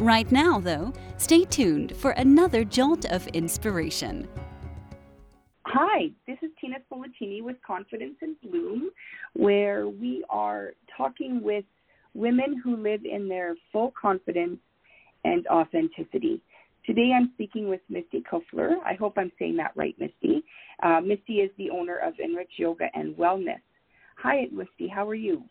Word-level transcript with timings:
Right 0.00 0.32
now, 0.32 0.58
though, 0.58 0.94
stay 1.18 1.44
tuned 1.44 1.94
for 1.94 2.12
another 2.12 2.64
jolt 2.64 3.04
of 3.04 3.26
inspiration. 3.28 4.26
Hi, 5.66 6.08
this 6.26 6.38
is 6.40 6.48
Tina 6.58 6.76
Spolatini 6.90 7.42
with 7.42 7.56
Confidence 7.66 8.14
in 8.22 8.34
Bloom, 8.42 8.88
where 9.34 9.88
we 9.88 10.24
are 10.30 10.70
talking 10.96 11.42
with 11.42 11.66
women 12.14 12.58
who 12.64 12.76
live 12.76 13.02
in 13.04 13.28
their 13.28 13.56
full 13.70 13.92
confidence 14.00 14.56
and 15.24 15.46
authenticity. 15.48 16.40
Today 16.86 17.12
I'm 17.14 17.32
speaking 17.34 17.68
with 17.68 17.82
Misty 17.90 18.22
Kuffler. 18.22 18.76
I 18.82 18.94
hope 18.94 19.18
I'm 19.18 19.32
saying 19.38 19.58
that 19.58 19.72
right, 19.76 19.94
Misty. 19.98 20.42
Uh, 20.82 21.02
Misty 21.02 21.40
is 21.40 21.50
the 21.58 21.68
owner 21.68 21.98
of 21.98 22.14
Enrich 22.18 22.52
Yoga 22.56 22.86
and 22.94 23.14
Wellness. 23.16 23.60
Hi, 24.16 24.46
Misty. 24.50 24.88
How 24.88 25.06
are 25.06 25.14
you? 25.14 25.44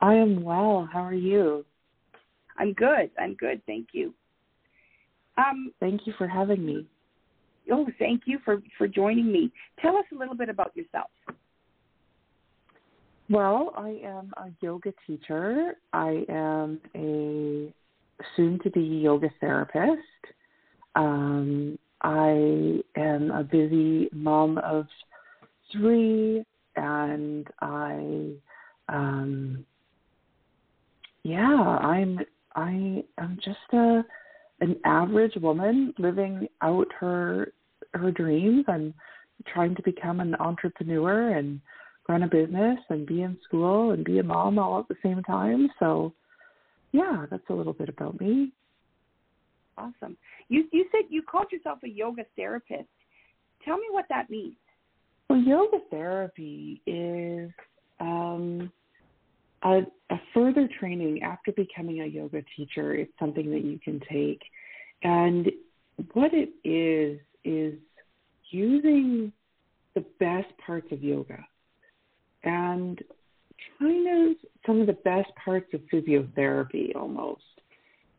I 0.00 0.14
am 0.14 0.42
well. 0.42 0.88
How 0.92 1.02
are 1.04 1.14
you? 1.14 1.64
I'm 2.58 2.72
good. 2.72 3.10
I'm 3.18 3.34
good. 3.34 3.62
Thank 3.66 3.88
you. 3.92 4.14
Um, 5.36 5.72
thank 5.80 6.06
you 6.06 6.14
for 6.16 6.28
having 6.28 6.64
me. 6.64 6.86
Oh, 7.72 7.86
thank 7.98 8.22
you 8.26 8.38
for, 8.44 8.62
for 8.76 8.86
joining 8.86 9.32
me. 9.32 9.50
Tell 9.80 9.96
us 9.96 10.04
a 10.14 10.18
little 10.18 10.34
bit 10.34 10.48
about 10.48 10.76
yourself. 10.76 11.10
Well, 13.30 13.72
I 13.76 14.00
am 14.04 14.34
a 14.36 14.50
yoga 14.60 14.92
teacher. 15.06 15.74
I 15.92 16.24
am 16.28 16.80
a 16.94 17.72
soon 18.36 18.60
to 18.62 18.70
be 18.70 18.82
yoga 18.82 19.30
therapist. 19.40 20.02
Um, 20.94 21.78
I 22.02 22.82
am 22.96 23.30
a 23.30 23.42
busy 23.42 24.10
mom 24.12 24.58
of 24.58 24.86
three, 25.72 26.44
and 26.76 27.46
I, 27.62 28.32
um, 28.90 29.64
yeah, 31.22 31.78
I'm 31.80 32.20
I 32.54 33.04
am 33.18 33.38
just 33.44 33.58
a 33.72 34.02
an 34.60 34.76
average 34.84 35.34
woman 35.36 35.92
living 35.98 36.48
out 36.62 36.86
her 36.98 37.52
her 37.94 38.10
dreams. 38.10 38.64
I'm 38.68 38.94
trying 39.52 39.74
to 39.74 39.82
become 39.82 40.20
an 40.20 40.34
entrepreneur 40.36 41.36
and 41.36 41.60
run 42.08 42.22
a 42.22 42.28
business 42.28 42.78
and 42.88 43.06
be 43.06 43.22
in 43.22 43.36
school 43.44 43.92
and 43.92 44.04
be 44.04 44.18
a 44.18 44.22
mom 44.22 44.58
all 44.58 44.78
at 44.80 44.88
the 44.88 44.96
same 45.02 45.22
time. 45.22 45.68
So 45.78 46.12
yeah, 46.92 47.26
that's 47.30 47.48
a 47.50 47.54
little 47.54 47.72
bit 47.72 47.88
about 47.88 48.20
me. 48.20 48.52
Awesome. 49.76 50.16
You 50.48 50.64
you 50.72 50.86
said 50.92 51.02
you 51.10 51.22
called 51.22 51.50
yourself 51.50 51.80
a 51.84 51.88
yoga 51.88 52.24
therapist. 52.36 52.88
Tell 53.64 53.76
me 53.76 53.86
what 53.90 54.06
that 54.08 54.30
means. 54.30 54.56
Well, 55.28 55.40
yoga 55.40 55.78
therapy 55.90 56.82
is 56.86 57.50
um, 57.98 58.70
a, 59.64 59.80
a 60.10 60.20
further 60.32 60.68
training 60.78 61.22
after 61.22 61.52
becoming 61.52 62.02
a 62.02 62.06
yoga 62.06 62.42
teacher 62.56 62.94
is 62.94 63.06
something 63.18 63.50
that 63.50 63.64
you 63.64 63.78
can 63.78 64.00
take. 64.10 64.42
And 65.02 65.50
what 66.12 66.32
it 66.32 66.50
is, 66.68 67.20
is 67.44 67.74
using 68.50 69.32
the 69.94 70.04
best 70.18 70.48
parts 70.64 70.90
of 70.92 71.02
yoga 71.02 71.44
and 72.42 73.02
kind 73.78 74.30
of 74.30 74.36
some 74.66 74.80
of 74.80 74.86
the 74.86 74.94
best 75.04 75.28
parts 75.42 75.72
of 75.74 75.80
physiotherapy 75.92 76.94
almost 76.96 77.42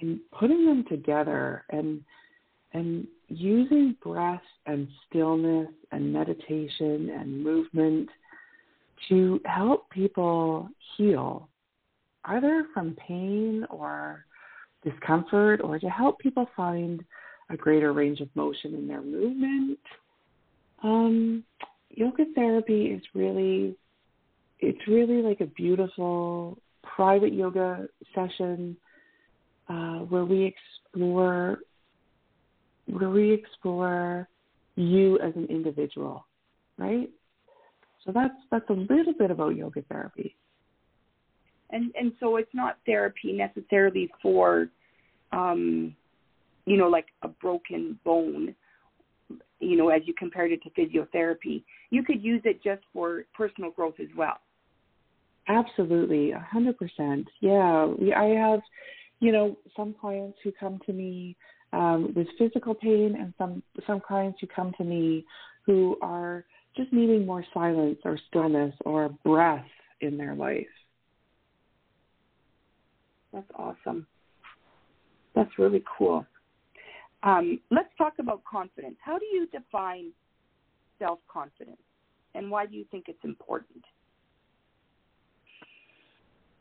and 0.01 0.19
putting 0.37 0.65
them 0.65 0.85
together 0.89 1.63
and 1.69 2.01
and 2.73 3.07
using 3.29 3.95
breath 4.03 4.41
and 4.65 4.87
stillness 5.07 5.69
and 5.91 6.11
meditation 6.11 7.09
and 7.09 7.43
movement 7.43 8.09
to 9.09 9.39
help 9.45 9.89
people 9.89 10.69
heal, 10.95 11.49
either 12.25 12.65
from 12.73 12.95
pain 13.07 13.65
or 13.69 14.25
discomfort, 14.83 15.61
or 15.63 15.79
to 15.79 15.89
help 15.89 16.19
people 16.19 16.47
find 16.55 17.03
a 17.49 17.57
greater 17.57 17.93
range 17.93 18.21
of 18.21 18.29
motion 18.35 18.73
in 18.73 18.87
their 18.87 19.01
movement. 19.01 19.79
Um, 20.83 21.43
yoga 21.89 22.25
therapy 22.33 22.87
is 22.87 23.01
really, 23.13 23.75
it's 24.59 24.87
really 24.87 25.21
like 25.21 25.41
a 25.41 25.45
beautiful 25.45 26.57
private 26.95 27.33
yoga 27.33 27.87
session 28.13 28.77
uh, 29.69 29.99
where 29.99 30.25
we 30.25 30.53
explore, 30.93 31.59
where 32.85 33.09
we 33.09 33.33
explore 33.33 34.27
you 34.75 35.19
as 35.19 35.35
an 35.35 35.47
individual, 35.49 36.25
right? 36.77 37.09
So 38.05 38.11
that's 38.11 38.35
that's 38.51 38.69
a 38.69 38.73
little 38.73 39.13
bit 39.17 39.31
about 39.31 39.55
yoga 39.55 39.81
therapy. 39.83 40.35
And 41.71 41.91
and 41.99 42.13
so 42.19 42.37
it's 42.37 42.53
not 42.53 42.77
therapy 42.85 43.33
necessarily 43.33 44.09
for, 44.21 44.69
um, 45.31 45.95
you 46.65 46.77
know, 46.77 46.87
like 46.87 47.07
a 47.23 47.27
broken 47.27 47.99
bone. 48.05 48.55
You 49.59 49.77
know, 49.77 49.89
as 49.89 50.01
you 50.05 50.13
compared 50.13 50.51
it 50.51 50.61
to 50.63 50.69
physiotherapy, 50.69 51.63
you 51.89 52.03
could 52.03 52.23
use 52.23 52.41
it 52.45 52.61
just 52.63 52.81
for 52.93 53.23
personal 53.33 53.71
growth 53.71 53.95
as 53.99 54.09
well. 54.15 54.37
Absolutely, 55.47 56.31
a 56.31 56.39
hundred 56.39 56.77
percent. 56.77 57.27
Yeah, 57.39 57.87
I 58.15 58.25
have, 58.25 58.61
you 59.19 59.31
know, 59.31 59.57
some 59.75 59.95
clients 59.99 60.37
who 60.43 60.51
come 60.59 60.79
to 60.85 60.93
me 60.93 61.35
um, 61.73 62.13
with 62.15 62.27
physical 62.37 62.75
pain, 62.75 63.15
and 63.19 63.33
some 63.37 63.63
some 63.87 63.99
clients 63.99 64.39
who 64.39 64.47
come 64.47 64.73
to 64.77 64.83
me 64.83 65.25
who 65.65 65.97
are 66.01 66.45
just 66.75 66.91
needing 66.91 67.25
more 67.25 67.43
silence 67.53 67.97
or 68.03 68.17
stillness 68.27 68.73
or 68.85 69.09
breath 69.23 69.65
in 70.01 70.17
their 70.17 70.35
life. 70.35 70.65
That's 73.33 73.49
awesome. 73.55 74.07
That's 75.35 75.51
really 75.59 75.83
cool. 75.97 76.25
Um, 77.23 77.59
let's 77.71 77.89
talk 77.97 78.13
about 78.19 78.43
confidence. 78.49 78.95
How 79.03 79.17
do 79.17 79.25
you 79.25 79.47
define 79.47 80.11
self 80.99 81.19
confidence 81.31 81.81
and 82.33 82.49
why 82.49 82.65
do 82.65 82.75
you 82.75 82.85
think 82.91 83.05
it's 83.07 83.23
important? 83.23 83.83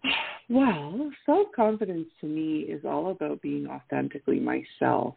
Well, 0.50 1.10
self 1.24 1.46
confidence 1.56 2.06
to 2.20 2.26
me 2.26 2.66
is 2.68 2.84
all 2.84 3.12
about 3.12 3.40
being 3.40 3.66
authentically 3.66 4.38
myself. 4.38 5.14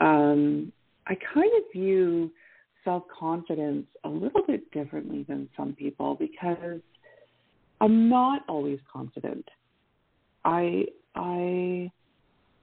Um, 0.00 0.72
I 1.06 1.14
kind 1.34 1.50
of 1.58 1.72
view 1.74 2.30
self 2.86 3.02
confidence 3.08 3.86
a 4.04 4.08
little 4.08 4.42
bit 4.46 4.70
differently 4.70 5.26
than 5.28 5.50
some 5.56 5.74
people 5.74 6.14
because 6.14 6.80
I'm 7.82 8.08
not 8.08 8.42
always 8.48 8.78
confident. 8.90 9.46
I 10.46 10.86
I 11.14 11.90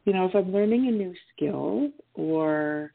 you 0.05 0.13
know, 0.13 0.25
if 0.25 0.35
I'm 0.35 0.51
learning 0.51 0.87
a 0.87 0.91
new 0.91 1.13
skill 1.35 1.89
or 2.15 2.93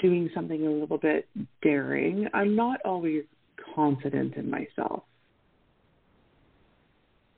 doing 0.00 0.28
something 0.34 0.66
a 0.66 0.70
little 0.70 0.98
bit 0.98 1.28
daring, 1.62 2.26
I'm 2.34 2.56
not 2.56 2.80
always 2.84 3.24
confident 3.74 4.34
in 4.36 4.50
myself. 4.50 5.04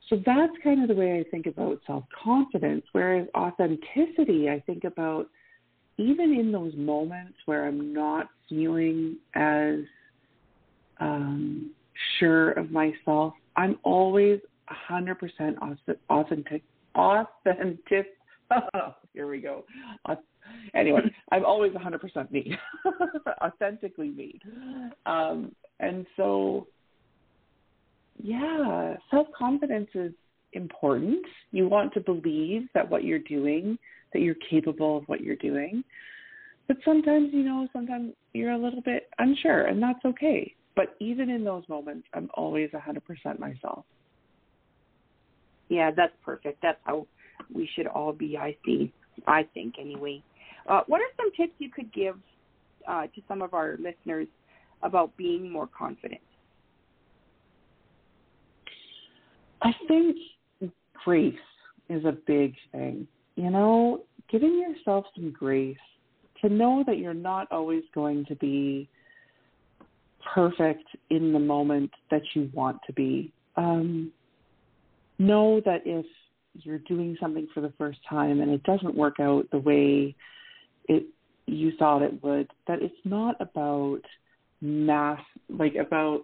So 0.09 0.21
that's 0.25 0.53
kind 0.63 0.81
of 0.81 0.89
the 0.89 0.95
way 0.95 1.19
I 1.19 1.29
think 1.29 1.45
about 1.45 1.79
self 1.87 2.03
confidence. 2.23 2.83
Whereas 2.91 3.27
authenticity, 3.35 4.49
I 4.49 4.61
think 4.65 4.83
about 4.83 5.27
even 5.97 6.33
in 6.33 6.51
those 6.51 6.73
moments 6.75 7.35
where 7.45 7.67
I'm 7.67 7.93
not 7.93 8.27
feeling 8.49 9.17
as 9.35 9.79
um, 10.99 11.71
sure 12.19 12.51
of 12.51 12.71
myself, 12.71 13.33
I'm 13.55 13.77
always 13.83 14.39
100% 14.89 15.57
authentic. 16.09 16.63
Authentic. 16.95 18.07
Here 19.13 19.27
we 19.27 19.41
go. 19.41 19.63
Anyway, 20.73 21.01
I'm 21.31 21.45
always 21.45 21.71
100% 21.73 22.31
me, 22.31 22.57
authentically 23.41 24.09
me. 24.09 24.39
Um, 25.05 25.53
and 25.79 26.05
so, 26.17 26.67
yeah, 28.21 28.95
self 29.11 29.27
confidence 29.37 29.89
is 29.95 30.11
important. 30.53 31.25
You 31.51 31.67
want 31.67 31.93
to 31.93 31.99
believe 31.99 32.67
that 32.73 32.89
what 32.89 33.03
you're 33.03 33.19
doing 33.19 33.77
that 34.13 34.19
you're 34.21 34.35
capable 34.49 34.97
of 34.97 35.03
what 35.07 35.21
you're 35.21 35.35
doing. 35.35 35.83
But 36.67 36.77
sometimes, 36.85 37.29
you 37.33 37.43
know, 37.43 37.67
sometimes 37.73 38.13
you're 38.33 38.51
a 38.51 38.57
little 38.57 38.81
bit 38.81 39.09
unsure, 39.19 39.65
and 39.65 39.81
that's 39.81 40.03
okay. 40.05 40.53
But 40.75 40.95
even 40.99 41.29
in 41.29 41.43
those 41.43 41.63
moments, 41.67 42.07
I'm 42.13 42.29
always 42.35 42.69
100% 42.71 43.39
myself. 43.39 43.85
Yeah, 45.69 45.91
that's 45.95 46.13
perfect. 46.23 46.61
That's 46.61 46.79
how 46.83 47.07
we 47.53 47.69
should 47.75 47.87
all 47.87 48.13
be, 48.13 48.37
I 48.37 48.55
see. 48.65 48.93
I 49.27 49.43
think, 49.53 49.75
anyway. 49.79 50.23
Uh, 50.67 50.81
what 50.87 51.01
are 51.01 51.07
some 51.17 51.31
tips 51.35 51.53
you 51.59 51.69
could 51.69 51.91
give 51.93 52.15
uh, 52.87 53.03
to 53.03 53.21
some 53.27 53.41
of 53.41 53.53
our 53.53 53.77
listeners 53.79 54.27
about 54.81 55.15
being 55.17 55.51
more 55.51 55.67
confident? 55.67 56.21
I 59.61 59.71
think 59.87 60.17
grace 61.03 61.35
is 61.89 62.05
a 62.05 62.11
big 62.25 62.55
thing. 62.71 63.07
You 63.35 63.49
know, 63.49 64.03
giving 64.29 64.59
yourself 64.59 65.05
some 65.15 65.31
grace 65.31 65.77
to 66.41 66.49
know 66.49 66.83
that 66.87 66.97
you're 66.97 67.13
not 67.13 67.51
always 67.51 67.83
going 67.93 68.25
to 68.25 68.35
be 68.35 68.87
perfect 70.33 70.83
in 71.09 71.33
the 71.33 71.39
moment 71.39 71.91
that 72.11 72.21
you 72.33 72.49
want 72.53 72.77
to 72.87 72.93
be. 72.93 73.31
Um, 73.55 74.11
know 75.19 75.61
that 75.65 75.81
if 75.85 76.05
you're 76.55 76.79
doing 76.79 77.17
something 77.19 77.47
for 77.53 77.61
the 77.61 77.73
first 77.77 77.99
time 78.09 78.41
and 78.41 78.51
it 78.51 78.63
doesn't 78.63 78.95
work 78.95 79.19
out 79.19 79.49
the 79.51 79.59
way 79.59 80.15
it 80.87 81.05
you 81.45 81.73
thought 81.77 82.01
it 82.01 82.23
would, 82.23 82.49
that 82.67 82.81
it's 82.81 82.93
not 83.03 83.35
about 83.41 83.99
mass 84.61 85.19
like 85.49 85.75
about 85.75 86.23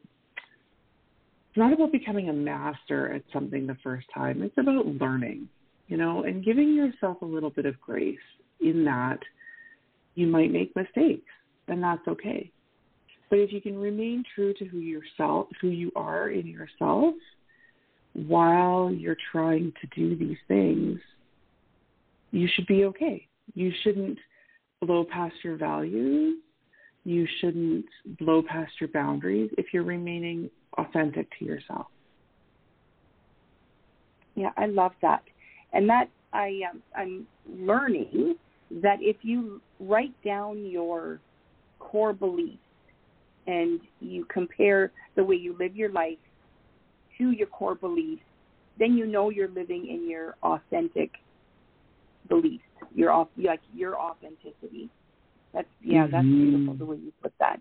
not 1.60 1.74
about 1.74 1.92
becoming 1.92 2.30
a 2.30 2.34
master 2.34 3.14
at 3.14 3.22
something 3.32 3.68
the 3.68 3.78
first 3.84 4.08
time. 4.14 4.42
It's 4.42 4.58
about 4.58 4.88
learning, 4.88 5.48
you 5.88 5.98
know, 5.98 6.24
and 6.24 6.44
giving 6.44 6.74
yourself 6.74 7.22
a 7.22 7.26
little 7.26 7.52
bit 7.52 7.66
of 7.68 7.80
grace 7.80 8.18
in 8.62 8.86
that 8.86 9.20
you 10.16 10.26
might 10.26 10.52
make 10.52 10.76
mistakes, 10.76 11.32
and 11.68 11.84
that's 11.84 12.08
okay. 12.08 12.52
But 13.30 13.40
if 13.40 13.54
you 13.54 13.62
can 13.62 13.78
remain 13.78 14.24
true 14.34 14.54
to 14.56 14.66
who 14.66 14.80
yourself, 14.80 15.48
who 15.62 15.68
you 15.68 15.92
are 15.96 16.30
in 16.30 16.48
yourself, 16.48 17.14
while 18.14 18.92
you're 18.92 19.18
trying 19.32 19.72
to 19.82 19.88
do 19.96 20.16
these 20.16 20.38
things, 20.48 21.00
you 22.32 22.48
should 22.54 22.66
be 22.68 22.86
okay. 22.86 23.28
You 23.54 23.72
shouldn't 23.84 24.18
blow 24.82 25.04
past 25.04 25.36
your 25.44 25.58
values. 25.58 26.38
You 27.10 27.26
shouldn't 27.42 27.86
blow 28.20 28.44
past 28.44 28.74
your 28.80 28.90
boundaries 28.90 29.50
if 29.58 29.74
you're 29.74 29.82
remaining 29.82 30.48
authentic 30.78 31.28
to 31.40 31.46
yourself. 31.46 31.88
Yeah, 34.36 34.52
I 34.58 34.68
love 34.68 34.92
that. 35.02 35.24
And 35.74 35.90
that 35.90 36.06
I 36.34 36.60
um, 36.70 36.84
I'm 36.96 37.28
learning 37.52 38.36
that 38.84 38.98
if 39.02 39.16
you 39.24 39.60
write 39.80 40.14
down 40.24 40.68
your 40.68 41.20
core 41.80 42.14
beliefs 42.14 42.60
and 43.48 43.80
you 44.00 44.24
compare 44.32 44.92
the 45.16 45.24
way 45.24 45.36
you 45.36 45.56
live 45.60 45.76
your 45.76 45.92
life 45.92 46.20
to 47.18 47.32
your 47.32 47.48
core 47.48 47.74
beliefs, 47.74 48.22
then 48.78 48.96
you 48.96 49.08
know 49.08 49.32
you're 49.32 49.50
living 49.50 49.88
in 49.88 50.08
your 50.08 50.36
authentic 50.44 51.10
beliefs, 52.28 52.64
your 52.94 53.28
like 53.36 53.62
your 53.74 53.98
authenticity. 53.98 54.92
That's 55.54 55.68
yeah, 55.82 56.04
mm-hmm. 56.04 56.12
that's 56.12 56.26
beautiful 56.26 56.74
the 56.76 56.86
way 56.86 56.98
you 56.98 57.12
put 57.22 57.34
that. 57.40 57.60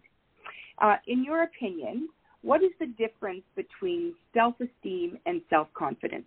Uh, 0.79 0.97
in 1.07 1.25
your 1.25 1.43
opinion, 1.43 2.09
what 2.43 2.63
is 2.63 2.71
the 2.79 2.87
difference 2.87 3.43
between 3.57 4.15
self-esteem 4.35 5.19
and 5.27 5.41
self-confidence? 5.51 6.27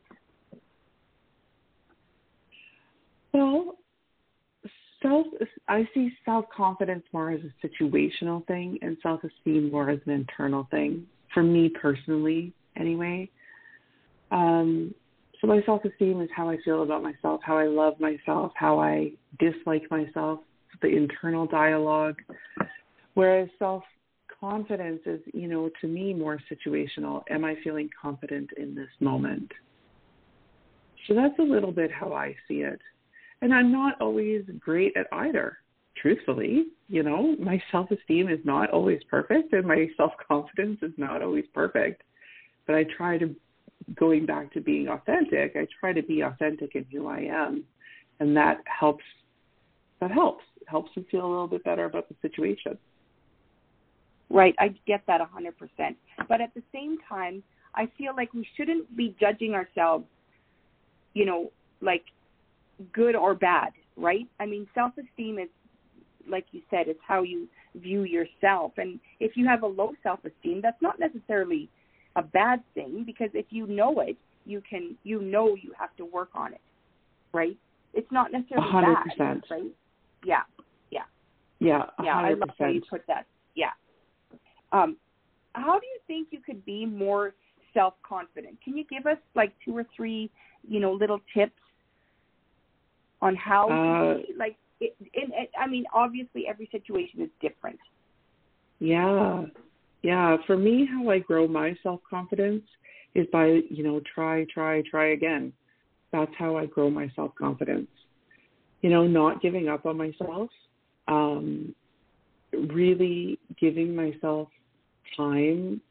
Well, 3.33 3.77
self 5.01 5.27
I 5.67 5.87
see 5.93 6.11
self-confidence 6.25 7.03
more 7.13 7.31
as 7.31 7.39
a 7.41 7.67
situational 7.67 8.45
thing 8.47 8.77
and 8.81 8.97
self-esteem 9.01 9.71
more 9.71 9.89
as 9.89 9.99
an 10.05 10.11
internal 10.11 10.67
thing 10.69 11.05
for 11.33 11.43
me 11.43 11.69
personally 11.69 12.53
anyway. 12.77 13.29
Um, 14.31 14.93
so 15.39 15.47
my 15.47 15.61
self-esteem 15.65 16.21
is 16.21 16.29
how 16.35 16.49
I 16.49 16.57
feel 16.63 16.83
about 16.83 17.03
myself, 17.03 17.41
how 17.43 17.57
I 17.57 17.65
love 17.65 17.99
myself, 17.99 18.51
how 18.55 18.79
I 18.79 19.11
dislike 19.39 19.83
myself, 19.89 20.39
the 20.81 20.87
internal 20.87 21.45
dialogue. 21.45 22.17
Whereas 23.13 23.49
self-confidence 23.59 25.01
is, 25.05 25.21
you 25.33 25.47
know, 25.47 25.69
to 25.81 25.87
me 25.87 26.13
more 26.13 26.39
situational. 26.51 27.23
Am 27.29 27.43
I 27.43 27.55
feeling 27.63 27.89
confident 27.99 28.49
in 28.57 28.75
this 28.75 28.89
moment? 28.99 29.51
So 31.07 31.13
that's 31.13 31.37
a 31.39 31.43
little 31.43 31.71
bit 31.71 31.91
how 31.91 32.13
I 32.13 32.35
see 32.47 32.61
it. 32.61 32.79
And 33.41 33.53
I'm 33.53 33.71
not 33.71 33.99
always 33.99 34.43
great 34.59 34.95
at 34.95 35.07
either 35.11 35.57
truthfully, 36.01 36.67
you 36.87 37.03
know, 37.03 37.35
my 37.37 37.61
self 37.71 37.91
esteem 37.91 38.29
is 38.29 38.39
not 38.45 38.69
always 38.71 39.01
perfect 39.09 39.53
and 39.53 39.65
my 39.65 39.87
self 39.97 40.13
confidence 40.27 40.79
is 40.81 40.93
not 40.97 41.21
always 41.21 41.45
perfect 41.53 42.03
but 42.71 42.75
I 42.75 42.85
try 42.95 43.17
to 43.17 43.35
going 43.95 44.25
back 44.25 44.53
to 44.53 44.61
being 44.61 44.87
authentic. 44.87 45.55
I 45.55 45.67
try 45.79 45.93
to 45.93 46.01
be 46.01 46.21
authentic 46.21 46.75
in 46.75 46.85
who 46.91 47.07
I 47.07 47.19
am, 47.19 47.63
and 48.19 48.35
that 48.37 48.59
helps. 48.65 49.03
That 49.99 50.11
helps 50.11 50.43
helps 50.67 50.93
them 50.95 51.05
feel 51.09 51.25
a 51.25 51.29
little 51.29 51.47
bit 51.47 51.63
better 51.63 51.85
about 51.85 52.07
the 52.09 52.15
situation. 52.21 52.77
Right, 54.29 54.55
I 54.59 54.73
get 54.87 55.01
that 55.07 55.19
a 55.19 55.25
hundred 55.25 55.57
percent. 55.57 55.97
But 56.29 56.39
at 56.41 56.53
the 56.53 56.63
same 56.73 56.97
time, 57.07 57.43
I 57.75 57.89
feel 57.97 58.15
like 58.15 58.33
we 58.33 58.47
shouldn't 58.55 58.95
be 58.95 59.15
judging 59.19 59.53
ourselves, 59.53 60.05
you 61.13 61.25
know, 61.25 61.51
like 61.81 62.03
good 62.93 63.15
or 63.15 63.33
bad, 63.33 63.71
right? 63.97 64.27
I 64.39 64.45
mean, 64.45 64.67
self-esteem 64.73 65.39
is, 65.39 65.49
like 66.29 66.45
you 66.51 66.61
said, 66.69 66.87
it's 66.87 66.99
how 67.05 67.23
you 67.23 67.47
view 67.75 68.03
yourself. 68.03 68.73
And 68.77 68.99
if 69.19 69.35
you 69.35 69.47
have 69.47 69.63
a 69.63 69.67
low 69.67 69.91
self-esteem, 70.03 70.61
that's 70.61 70.81
not 70.81 70.99
necessarily 70.99 71.69
a 72.15 72.21
bad 72.21 72.61
thing 72.73 73.03
because 73.05 73.29
if 73.33 73.47
you 73.49 73.67
know 73.67 73.99
it, 73.99 74.17
you 74.45 74.61
can 74.67 74.97
you 75.03 75.21
know 75.21 75.55
you 75.55 75.71
have 75.77 75.95
to 75.97 76.05
work 76.05 76.29
on 76.33 76.53
it, 76.53 76.61
right? 77.33 77.57
It's 77.93 78.11
not 78.11 78.31
necessarily 78.31 78.67
100%. 78.67 79.17
bad, 79.17 79.41
right? 79.49 79.71
Yeah, 80.23 80.41
yeah, 80.91 81.01
yeah, 81.59 81.85
100%. 81.99 82.03
yeah. 82.03 82.15
I 82.17 82.33
love 82.33 82.49
how 82.59 82.67
you 82.67 82.81
put 82.89 83.05
that. 83.07 83.25
Yeah. 83.55 83.71
Um, 84.71 84.97
how 85.53 85.79
do 85.79 85.85
you 85.85 85.99
think 86.07 86.29
you 86.31 86.39
could 86.45 86.63
be 86.65 86.85
more 86.85 87.33
self 87.73 87.93
confident? 88.07 88.57
Can 88.63 88.77
you 88.77 88.85
give 88.89 89.05
us 89.05 89.17
like 89.35 89.53
two 89.65 89.75
or 89.75 89.85
three, 89.95 90.29
you 90.67 90.79
know, 90.79 90.93
little 90.93 91.19
tips 91.33 91.53
on 93.21 93.35
how 93.35 93.69
uh, 93.69 94.17
be, 94.17 94.33
like? 94.37 94.57
It, 94.79 94.95
in, 95.13 95.31
it, 95.33 95.51
I 95.59 95.67
mean, 95.67 95.85
obviously, 95.93 96.47
every 96.47 96.67
situation 96.71 97.21
is 97.21 97.29
different. 97.39 97.79
Yeah, 98.79 99.45
yeah, 100.01 100.37
for 100.47 100.57
me, 100.57 100.87
how 100.91 101.09
I 101.09 101.19
grow 101.19 101.47
my 101.47 101.75
self 101.83 101.99
confidence 102.09 102.63
is 103.13 103.27
by, 103.31 103.59
you 103.69 103.83
know, 103.83 104.01
try, 104.13 104.45
try, 104.51 104.81
try 104.89 105.11
again. 105.11 105.53
That's 106.11 106.31
how 106.37 106.57
I 106.57 106.65
grow 106.65 106.89
my 106.89 107.11
self 107.15 107.35
confidence. 107.35 107.87
You 108.81 108.89
know, 108.89 109.07
not 109.07 109.41
giving 109.41 109.69
up 109.69 109.85
on 109.85 109.97
myself, 109.97 110.49
um, 111.07 111.75
really 112.51 113.39
giving 113.59 113.95
myself 113.95 114.47
time 115.15 115.81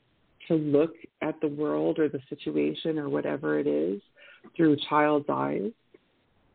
to 0.48 0.54
look 0.54 0.94
at 1.22 1.40
the 1.40 1.48
world 1.48 1.98
or 1.98 2.08
the 2.08 2.20
situation 2.28 2.98
or 2.98 3.08
whatever 3.08 3.58
it 3.58 3.66
is 3.66 4.00
through 4.56 4.76
child's 4.88 5.26
eyes. 5.28 5.70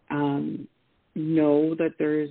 Um, 0.10 0.68
know 1.16 1.74
that 1.76 1.94
there's 1.98 2.30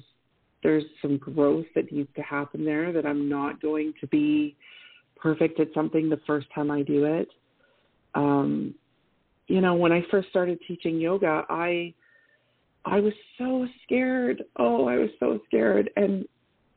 there's 0.63 0.85
some 1.03 1.19
growth 1.19 1.67
that 1.75 1.93
needs 1.93 2.09
to 2.17 2.23
happen 2.23 2.65
there 2.65 2.93
that 2.93 3.05
I'm 3.05 3.29
not 3.29 3.61
going 3.61 3.93
to 4.01 4.07
be 4.07 4.57
perfect 5.17 5.61
at 5.61 5.69
something 5.75 6.09
the 6.09 6.21
first 6.27 6.47
time 6.55 6.71
I 6.71 6.83
do 6.83 7.05
it. 7.05 7.29
Um, 8.15 8.75
you 9.47 9.61
know, 9.61 9.75
when 9.75 9.93
I 9.93 10.03
first 10.11 10.29
started 10.31 10.59
teaching 10.67 10.99
yoga, 10.99 11.45
I 11.51 11.93
I 12.85 13.01
was 13.01 13.13
so 13.39 13.67
scared. 13.83 14.45
Oh, 14.57 14.87
I 14.87 14.97
was 14.97 15.11
so 15.19 15.41
scared. 15.47 15.91
And 15.97 16.27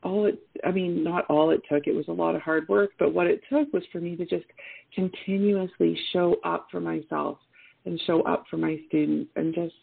all 0.02 0.26
it 0.26 0.38
I 0.64 0.70
mean, 0.70 1.02
not 1.02 1.26
all 1.28 1.50
it 1.50 1.60
took, 1.70 1.86
it 1.86 1.94
was 1.94 2.08
a 2.08 2.12
lot 2.12 2.34
of 2.34 2.42
hard 2.42 2.68
work, 2.68 2.90
but 2.98 3.12
what 3.12 3.26
it 3.26 3.40
took 3.50 3.72
was 3.72 3.82
for 3.92 4.00
me 4.00 4.16
to 4.16 4.24
just 4.24 4.46
continuously 4.94 5.98
show 6.12 6.36
up 6.44 6.68
for 6.70 6.80
myself 6.80 7.38
and 7.84 8.00
show 8.06 8.22
up 8.22 8.44
for 8.50 8.56
my 8.56 8.78
students 8.88 9.30
and 9.36 9.54
just 9.54 9.74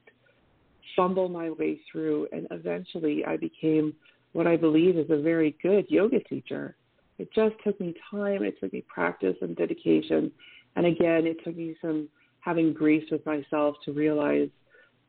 fumble 0.95 1.27
my 1.27 1.49
way 1.49 1.79
through 1.91 2.27
and 2.31 2.47
eventually 2.51 3.25
I 3.25 3.35
became 3.35 3.93
what 4.31 4.47
I 4.47 4.57
believe 4.57 4.97
is 4.97 5.09
a 5.09 5.21
very 5.21 5.55
good 5.61 5.85
yoga 5.89 6.19
teacher. 6.21 6.75
It 7.17 7.29
just 7.33 7.55
took 7.63 7.79
me 7.79 7.93
time. 8.11 8.43
It 8.43 8.59
took 8.59 8.73
me 8.73 8.83
practice 8.87 9.35
and 9.41 9.55
dedication. 9.55 10.29
And 10.75 10.85
again, 10.85 11.25
it 11.25 11.37
took 11.43 11.55
me 11.55 11.75
some 11.81 12.09
having 12.41 12.73
grace 12.73 13.05
with 13.09 13.25
myself 13.25 13.77
to 13.85 13.93
realize 13.93 14.49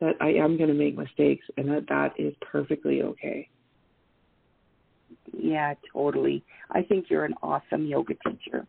that 0.01 0.15
I 0.21 0.29
am 0.29 0.57
going 0.57 0.69
to 0.69 0.75
make 0.75 0.97
mistakes 0.97 1.45
and 1.57 1.69
that 1.71 1.89
that 1.89 2.13
is 2.19 2.35
perfectly 2.41 3.03
okay. 3.03 3.49
Yeah, 5.33 5.75
totally. 5.93 6.45
I 6.71 6.83
think 6.83 7.07
you're 7.09 7.25
an 7.25 7.35
awesome 7.43 7.87
yoga 7.87 8.15
teacher. 8.27 8.67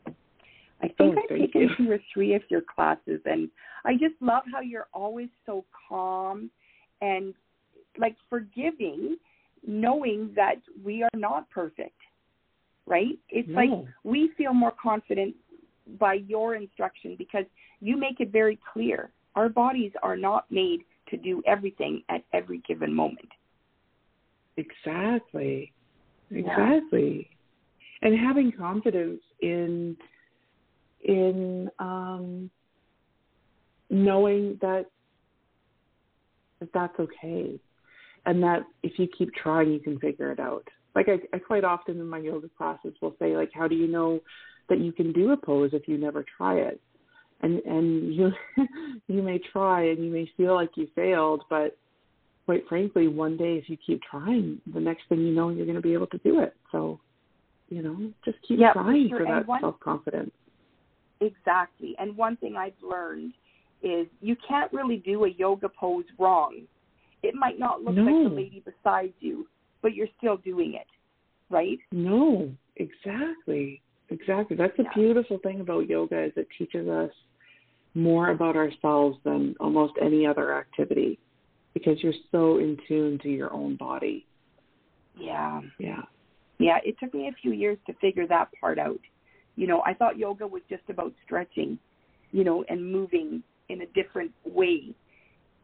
I 0.81 0.87
oh, 0.87 0.89
think 0.97 1.17
oh, 1.17 1.21
I've 1.21 1.39
taken 1.39 1.69
two 1.77 1.91
or 1.91 1.99
three 2.13 2.35
of 2.35 2.41
your 2.49 2.61
classes, 2.61 3.19
and 3.25 3.49
I 3.85 3.93
just 3.93 4.15
love 4.21 4.43
how 4.51 4.61
you're 4.61 4.87
always 4.93 5.29
so 5.45 5.65
calm 5.87 6.51
and 7.01 7.33
like 7.99 8.15
forgiving, 8.29 9.17
knowing 9.65 10.31
that 10.35 10.57
we 10.83 11.03
are 11.03 11.09
not 11.15 11.49
perfect 11.49 11.95
right? 12.87 13.19
It's 13.29 13.47
no. 13.49 13.55
like 13.55 13.69
we 14.03 14.31
feel 14.37 14.53
more 14.53 14.73
confident 14.81 15.35
by 15.99 16.15
your 16.15 16.55
instruction 16.55 17.15
because 17.17 17.43
you 17.79 17.97
make 17.97 18.19
it 18.19 18.31
very 18.31 18.57
clear. 18.73 19.11
Our 19.35 19.49
bodies 19.49 19.91
are 20.01 20.17
not 20.17 20.45
made 20.49 20.79
to 21.09 21.17
do 21.17 21.41
everything 21.45 22.03
at 22.09 22.23
every 22.33 22.59
given 22.67 22.93
moment. 22.93 23.29
Exactly. 24.57 25.71
Exactly. 26.31 27.29
and 28.01 28.17
having 28.17 28.51
confidence 28.51 29.21
in 29.41 29.95
in 31.03 31.69
um, 31.79 32.49
knowing 33.89 34.57
that 34.61 34.85
that 36.59 36.69
that's 36.73 36.99
okay, 36.99 37.59
and 38.25 38.43
that 38.43 38.63
if 38.83 38.97
you 38.97 39.07
keep 39.17 39.33
trying, 39.33 39.71
you 39.71 39.79
can 39.79 39.99
figure 39.99 40.31
it 40.31 40.39
out. 40.39 40.67
Like 40.95 41.07
I, 41.07 41.19
I 41.35 41.39
quite 41.39 41.63
often 41.63 41.99
in 41.99 42.07
my 42.07 42.17
yoga 42.17 42.49
classes 42.57 42.93
will 43.01 43.15
say, 43.19 43.35
like, 43.35 43.51
how 43.53 43.67
do 43.67 43.75
you 43.75 43.87
know 43.87 44.19
that 44.69 44.79
you 44.79 44.91
can 44.91 45.13
do 45.13 45.31
a 45.31 45.37
pose 45.37 45.69
if 45.73 45.87
you 45.87 45.97
never 45.97 46.25
try 46.37 46.55
it? 46.55 46.81
And 47.41 47.59
and 47.59 48.13
you 48.13 48.31
you 49.07 49.21
may 49.21 49.39
try 49.51 49.89
and 49.89 50.03
you 50.03 50.11
may 50.11 50.29
feel 50.37 50.55
like 50.55 50.71
you 50.75 50.87
failed, 50.95 51.43
but 51.49 51.77
quite 52.47 52.67
frankly, 52.67 53.07
one 53.07 53.35
day 53.35 53.57
if 53.57 53.69
you 53.69 53.77
keep 53.85 54.01
trying, 54.09 54.59
the 54.73 54.79
next 54.79 55.03
thing 55.09 55.19
you 55.19 55.33
know, 55.33 55.49
you're 55.49 55.65
going 55.65 55.75
to 55.75 55.81
be 55.81 55.93
able 55.93 56.07
to 56.07 56.17
do 56.19 56.39
it. 56.39 56.55
So, 56.71 56.97
you 57.69 57.83
know, 57.83 58.11
just 58.23 58.37
keep 58.47 58.57
yeah, 58.57 58.71
trying 58.71 59.09
for, 59.09 59.17
sure. 59.17 59.25
for 59.25 59.33
that 59.33 59.47
one, 59.47 59.61
self 59.61 59.79
confidence. 59.81 60.31
Exactly. 61.19 61.93
And 61.99 62.15
one 62.15 62.37
thing 62.37 62.55
I've 62.55 62.71
learned 62.81 63.33
is 63.83 64.07
you 64.21 64.37
can't 64.47 64.71
really 64.71 64.97
do 64.97 65.25
a 65.25 65.29
yoga 65.29 65.67
pose 65.67 66.05
wrong. 66.17 66.61
It 67.21 67.35
might 67.35 67.59
not 67.59 67.81
look 67.81 67.95
no. 67.95 68.03
like 68.03 68.29
the 68.29 68.35
lady 68.35 68.63
beside 68.63 69.13
you, 69.19 69.47
but 69.81 69.93
you're 69.93 70.07
still 70.17 70.37
doing 70.37 70.75
it, 70.75 70.87
right? 71.49 71.77
No, 71.91 72.49
exactly. 72.77 73.81
Exactly. 74.09 74.55
That's 74.55 74.75
the 74.77 74.83
Yeah. 74.83 74.93
beautiful 74.93 75.37
thing 75.39 75.59
about 75.59 75.87
yoga 75.87 76.19
is 76.19 76.37
it 76.37 76.47
teaches 76.57 76.87
us 76.87 77.11
more 77.93 78.29
about 78.29 78.55
ourselves 78.55 79.21
than 79.23 79.55
almost 79.59 79.93
any 80.01 80.25
other 80.25 80.53
activity 80.53 81.19
because 81.73 82.01
you're 82.01 82.13
so 82.31 82.57
in 82.57 82.77
tune 82.87 83.17
to 83.19 83.29
your 83.29 83.51
own 83.53 83.75
body. 83.75 84.25
Yeah. 85.15 85.61
Yeah. 85.79 86.03
Yeah, 86.59 86.79
it 86.83 86.97
took 86.99 87.13
me 87.13 87.27
a 87.27 87.33
few 87.33 87.51
years 87.51 87.77
to 87.85 87.93
figure 87.93 88.25
that 88.27 88.49
part 88.59 88.79
out. 88.79 88.99
You 89.55 89.67
know, 89.67 89.83
I 89.85 89.93
thought 89.93 90.17
yoga 90.17 90.47
was 90.47 90.61
just 90.69 90.83
about 90.89 91.13
stretching, 91.23 91.77
you 92.31 92.43
know, 92.43 92.63
and 92.69 92.91
moving 92.91 93.43
in 93.69 93.81
a 93.81 93.85
different 93.87 94.31
way. 94.45 94.93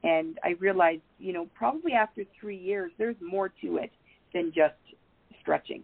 And 0.03 0.39
I 0.43 0.49
realized, 0.59 1.01
you 1.19 1.33
know, 1.33 1.47
probably 1.55 1.93
after 1.93 2.23
three 2.39 2.57
years, 2.57 2.91
there's 2.97 3.15
more 3.21 3.49
to 3.61 3.77
it 3.77 3.91
than 4.33 4.51
just 4.53 4.75
stretching. 5.41 5.83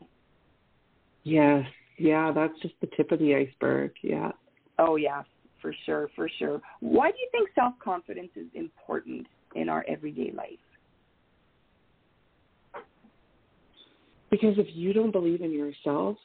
Yes. 1.24 1.66
Yeah, 2.00 2.32
that's 2.34 2.58
just 2.62 2.74
the 2.80 2.88
tip 2.96 3.12
of 3.12 3.20
the 3.20 3.36
iceberg. 3.36 3.92
Yeah. 4.02 4.32
Oh, 4.80 4.96
yeah, 4.96 5.24
for 5.62 5.76
sure, 5.86 6.10
for 6.16 6.30
sure. 6.40 6.62
Why 6.80 7.12
do 7.12 7.18
you 7.20 7.28
think 7.32 7.50
self 7.54 7.74
confidence 7.84 8.32
is 8.36 8.48
important 8.54 9.28
in 9.56 9.68
our 9.68 9.86
everyday 9.88 10.32
life? 10.32 10.50
Because 14.32 14.58
if 14.58 14.68
you 14.74 14.94
don't 14.94 15.12
believe 15.12 15.42
in 15.42 15.52
yourself, 15.52 16.18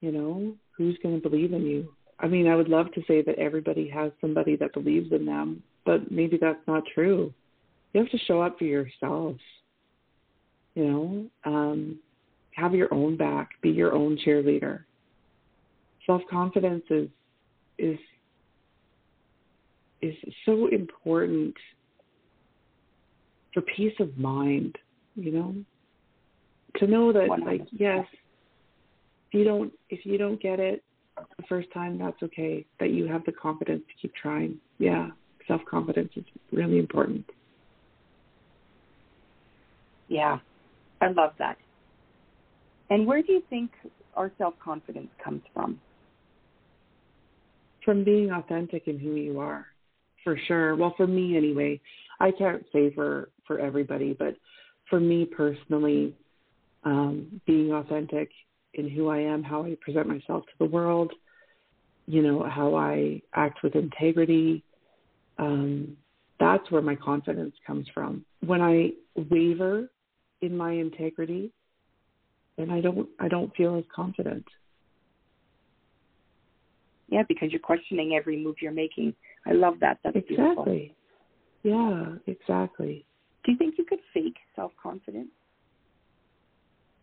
you 0.00 0.12
know, 0.12 0.54
who's 0.76 0.98
going 1.02 1.20
to 1.20 1.28
believe 1.28 1.52
in 1.52 1.64
you? 1.64 1.88
I 2.18 2.26
mean, 2.26 2.46
I 2.46 2.54
would 2.54 2.68
love 2.68 2.92
to 2.92 3.02
say 3.08 3.22
that 3.22 3.38
everybody 3.38 3.88
has 3.88 4.12
somebody 4.20 4.56
that 4.56 4.74
believes 4.74 5.10
in 5.12 5.24
them, 5.24 5.62
but 5.86 6.10
maybe 6.10 6.36
that's 6.40 6.66
not 6.66 6.82
true. 6.94 7.32
You 7.92 8.00
have 8.00 8.10
to 8.10 8.18
show 8.26 8.42
up 8.42 8.58
for 8.58 8.64
yourself. 8.64 9.36
You 10.74 10.84
know, 10.84 11.26
um, 11.44 11.98
have 12.52 12.74
your 12.74 12.92
own 12.92 13.16
back, 13.16 13.50
be 13.62 13.70
your 13.70 13.94
own 13.94 14.18
cheerleader. 14.26 14.80
Self 16.06 16.22
confidence 16.30 16.84
is 16.90 17.08
is 17.78 17.98
is 20.02 20.14
so 20.44 20.68
important 20.68 21.54
for 23.54 23.62
peace 23.62 23.94
of 24.00 24.16
mind, 24.18 24.76
you 25.14 25.32
know? 25.32 25.54
To 26.76 26.86
know 26.86 27.12
that 27.12 27.28
100%. 27.28 27.46
like 27.46 27.62
yes, 27.72 28.04
if 29.28 29.38
you 29.38 29.44
don't 29.44 29.72
if 29.90 30.04
you 30.04 30.18
don't 30.18 30.40
get 30.42 30.60
it 30.60 30.82
the 31.36 31.44
first 31.48 31.68
time, 31.72 31.98
that's 31.98 32.20
okay. 32.22 32.66
That 32.80 32.90
you 32.90 33.06
have 33.06 33.24
the 33.24 33.32
confidence 33.32 33.82
to 33.88 33.94
keep 34.02 34.14
trying. 34.14 34.58
Yeah. 34.78 35.10
Self 35.46 35.60
confidence 35.70 36.10
is 36.16 36.24
really 36.52 36.78
important. 36.78 37.24
Yeah, 40.08 40.38
I 41.00 41.08
love 41.08 41.32
that. 41.38 41.56
And 42.90 43.06
where 43.06 43.22
do 43.22 43.32
you 43.32 43.42
think 43.48 43.70
our 44.14 44.32
self 44.38 44.54
confidence 44.62 45.08
comes 45.22 45.42
from? 45.52 45.80
From 47.84 48.04
being 48.04 48.30
authentic 48.30 48.88
in 48.88 48.98
who 48.98 49.14
you 49.14 49.40
are. 49.40 49.66
For 50.22 50.38
sure. 50.46 50.74
Well 50.74 50.94
for 50.96 51.06
me 51.06 51.36
anyway. 51.36 51.80
I 52.20 52.30
can't 52.30 52.64
say 52.72 52.92
for 52.94 53.30
for 53.46 53.58
everybody, 53.58 54.14
but 54.18 54.36
for 54.88 55.00
me 55.00 55.24
personally, 55.24 56.14
um, 56.84 57.40
being 57.46 57.72
authentic 57.72 58.30
in 58.74 58.88
who 58.88 59.08
I 59.08 59.18
am, 59.18 59.42
how 59.42 59.64
I 59.64 59.76
present 59.80 60.06
myself 60.06 60.44
to 60.46 60.52
the 60.58 60.64
world, 60.64 61.12
you 62.06 62.22
know, 62.22 62.48
how 62.48 62.74
I 62.74 63.22
act 63.34 63.62
with 63.62 63.74
integrity. 63.74 64.62
Um, 65.38 65.96
that's 66.40 66.70
where 66.70 66.82
my 66.82 66.94
confidence 66.94 67.54
comes 67.66 67.86
from. 67.94 68.24
When 68.44 68.60
I 68.60 68.90
waver 69.30 69.88
in 70.42 70.56
my 70.56 70.72
integrity, 70.72 71.52
then 72.58 72.70
I 72.70 72.80
don't 72.80 73.08
I 73.18 73.28
don't 73.28 73.54
feel 73.56 73.76
as 73.76 73.84
confident. 73.94 74.44
Yeah, 77.14 77.22
because 77.28 77.52
you're 77.52 77.60
questioning 77.60 78.16
every 78.16 78.36
move 78.36 78.56
you're 78.60 78.72
making. 78.72 79.14
I 79.46 79.52
love 79.52 79.74
that. 79.80 80.00
That's 80.02 80.16
beautiful. 80.26 80.64
Exactly. 80.64 80.94
Yeah, 81.62 82.06
exactly. 82.26 83.06
Do 83.44 83.52
you 83.52 83.58
think 83.58 83.76
you 83.78 83.84
could 83.84 84.00
fake 84.12 84.34
self 84.56 84.72
confidence? 84.82 85.28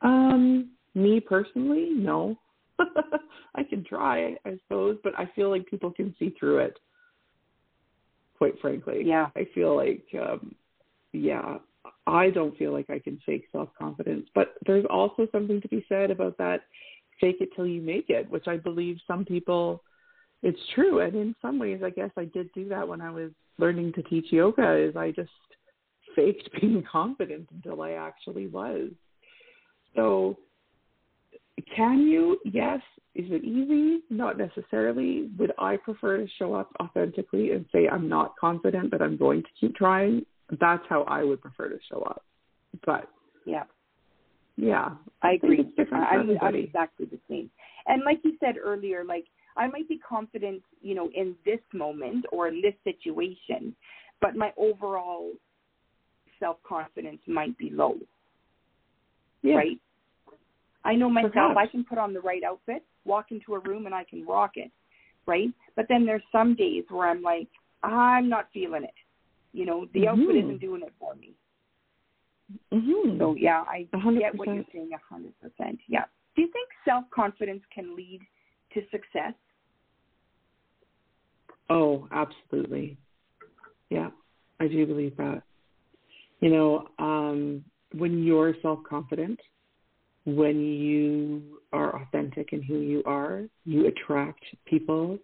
Um, 0.01 0.71
me 0.95 1.21
personally, 1.21 1.91
no. 1.91 2.37
I 3.55 3.63
can 3.63 3.85
try, 3.85 4.35
I 4.45 4.57
suppose, 4.63 4.97
but 5.01 5.17
I 5.17 5.31
feel 5.33 5.49
like 5.49 5.65
people 5.67 5.91
can 5.91 6.13
see 6.19 6.35
through 6.37 6.57
it. 6.57 6.77
Quite 8.37 8.59
frankly, 8.59 9.03
Yeah. 9.05 9.29
I 9.37 9.47
feel 9.55 9.77
like, 9.77 10.03
um, 10.21 10.53
yeah, 11.13 11.59
I 12.05 12.31
don't 12.31 12.57
feel 12.57 12.73
like 12.73 12.89
I 12.89 12.99
can 12.99 13.17
fake 13.25 13.45
self 13.53 13.69
confidence. 13.79 14.27
But 14.35 14.55
there's 14.65 14.85
also 14.89 15.25
something 15.31 15.61
to 15.61 15.69
be 15.69 15.85
said 15.87 16.11
about 16.11 16.37
that 16.39 16.63
fake 17.21 17.37
it 17.39 17.49
till 17.55 17.67
you 17.67 17.81
make 17.81 18.09
it, 18.09 18.29
which 18.29 18.49
I 18.49 18.57
believe 18.57 18.97
some 19.07 19.23
people, 19.23 19.83
it's 20.43 20.59
true. 20.73 20.99
And 21.01 21.15
in 21.15 21.35
some 21.41 21.59
ways, 21.59 21.81
I 21.83 21.89
guess 21.89 22.09
I 22.17 22.25
did 22.25 22.51
do 22.53 22.67
that 22.69 22.87
when 22.87 23.01
I 23.01 23.11
was 23.11 23.31
learning 23.57 23.93
to 23.93 24.03
teach 24.03 24.31
yoga. 24.31 24.75
Is 24.75 24.95
I 24.95 25.11
just 25.11 25.29
faked 26.15 26.49
being 26.61 26.83
confident 26.89 27.49
until 27.53 27.81
I 27.81 27.91
actually 27.91 28.47
was. 28.47 28.89
So, 29.95 30.37
can 31.75 32.07
you? 32.07 32.39
Yes. 32.45 32.81
Is 33.13 33.25
it 33.29 33.43
easy? 33.43 34.03
Not 34.09 34.37
necessarily. 34.37 35.29
Would 35.37 35.51
I 35.59 35.75
prefer 35.75 36.17
to 36.17 36.27
show 36.39 36.53
up 36.53 36.71
authentically 36.81 37.51
and 37.51 37.65
say 37.71 37.87
I'm 37.89 38.07
not 38.07 38.35
confident, 38.39 38.89
but 38.89 39.01
I'm 39.01 39.17
going 39.17 39.43
to 39.43 39.49
keep 39.59 39.75
trying? 39.75 40.25
That's 40.59 40.83
how 40.87 41.03
I 41.03 41.23
would 41.23 41.41
prefer 41.41 41.67
to 41.69 41.77
show 41.89 42.01
up. 42.03 42.23
But 42.85 43.09
Yeah, 43.45 43.63
yeah, 44.55 44.91
I 45.21 45.33
agree. 45.33 45.65
for 45.75 45.95
I'm, 45.95 46.37
I'm 46.41 46.55
exactly 46.55 47.05
the 47.05 47.19
same. 47.29 47.49
And 47.87 48.03
like 48.05 48.19
you 48.23 48.37
said 48.39 48.55
earlier, 48.61 49.03
like 49.03 49.25
I 49.57 49.67
might 49.67 49.87
be 49.87 49.97
confident, 49.97 50.61
you 50.81 50.95
know, 50.95 51.09
in 51.13 51.35
this 51.45 51.59
moment 51.73 52.25
or 52.31 52.47
in 52.47 52.61
this 52.61 52.73
situation, 52.83 53.75
but 54.21 54.35
my 54.35 54.51
overall 54.57 55.31
self 56.39 56.57
confidence 56.63 57.19
might 57.27 57.57
be 57.57 57.69
low, 57.69 57.95
yeah. 59.43 59.55
right? 59.55 59.79
I 60.83 60.95
know 60.95 61.09
myself. 61.09 61.33
Perhaps. 61.33 61.57
I 61.59 61.67
can 61.67 61.83
put 61.83 61.97
on 61.97 62.13
the 62.13 62.21
right 62.21 62.43
outfit, 62.43 62.83
walk 63.05 63.27
into 63.31 63.53
a 63.55 63.59
room, 63.59 63.85
and 63.85 63.93
I 63.93 64.03
can 64.03 64.25
rock 64.25 64.51
it, 64.55 64.71
right? 65.27 65.49
But 65.75 65.85
then 65.89 66.05
there's 66.05 66.23
some 66.31 66.55
days 66.55 66.83
where 66.89 67.07
I'm 67.07 67.21
like, 67.21 67.47
I'm 67.83 68.29
not 68.29 68.47
feeling 68.53 68.83
it. 68.83 68.93
You 69.53 69.65
know, 69.65 69.85
the 69.93 70.07
outfit 70.07 70.29
Mhm. 70.29 70.43
isn't 70.43 70.61
doing 70.61 70.81
it 70.81 70.93
for 70.99 71.13
me. 71.15 71.33
Mm-hmm. 72.73 73.17
So 73.19 73.35
yeah, 73.35 73.63
I 73.67 73.87
A 73.93 73.99
hundred 73.99 74.19
get 74.21 74.35
what 74.35 74.47
you're 74.47 74.65
saying 74.73 74.91
a 74.93 74.97
hundred 74.97 75.33
percent. 75.39 75.79
Yeah. 75.87 76.05
Do 76.35 76.41
you 76.41 76.47
think 76.49 76.69
self 76.85 77.09
confidence 77.11 77.63
can 77.73 77.95
lead 77.95 78.21
to 78.73 78.81
success? 78.91 79.33
Oh, 81.69 82.07
absolutely. 82.11 82.97
Yeah, 83.89 84.09
I 84.59 84.67
do 84.67 84.85
believe 84.85 85.15
that. 85.17 85.43
You 86.39 86.49
know, 86.49 86.87
um, 86.99 87.63
when 87.93 88.23
you're 88.23 88.55
self 88.61 88.79
confident, 88.87 89.39
when 90.25 90.59
you 90.59 91.59
are 91.73 92.01
authentic 92.01 92.53
in 92.53 92.61
who 92.61 92.79
you 92.79 93.03
are, 93.05 93.43
you 93.65 93.87
attract 93.87 94.43
people 94.65 95.17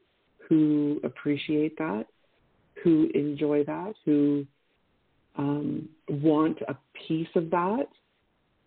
who 0.48 1.00
appreciate 1.04 1.78
that, 1.78 2.06
who 2.84 3.10
enjoy 3.14 3.64
that, 3.66 3.94
who 4.06 4.46
um, 5.38 5.88
want 6.10 6.58
a 6.68 6.76
piece 7.08 7.28
of 7.36 7.50
that, 7.52 7.88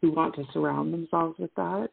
who 0.01 0.13
want 0.13 0.35
to 0.37 0.45
surround 0.53 0.93
themselves 0.93 1.39
with 1.39 1.55
that. 1.57 1.89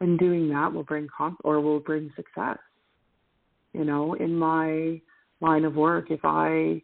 And 0.00 0.18
doing 0.18 0.48
that 0.50 0.72
will 0.72 0.84
bring 0.84 1.08
conf- 1.16 1.36
or 1.44 1.60
will 1.60 1.80
bring 1.80 2.10
success. 2.16 2.58
You 3.74 3.84
know, 3.84 4.14
in 4.14 4.36
my 4.36 5.00
line 5.40 5.64
of 5.64 5.74
work, 5.76 6.10
if 6.10 6.20
I 6.24 6.82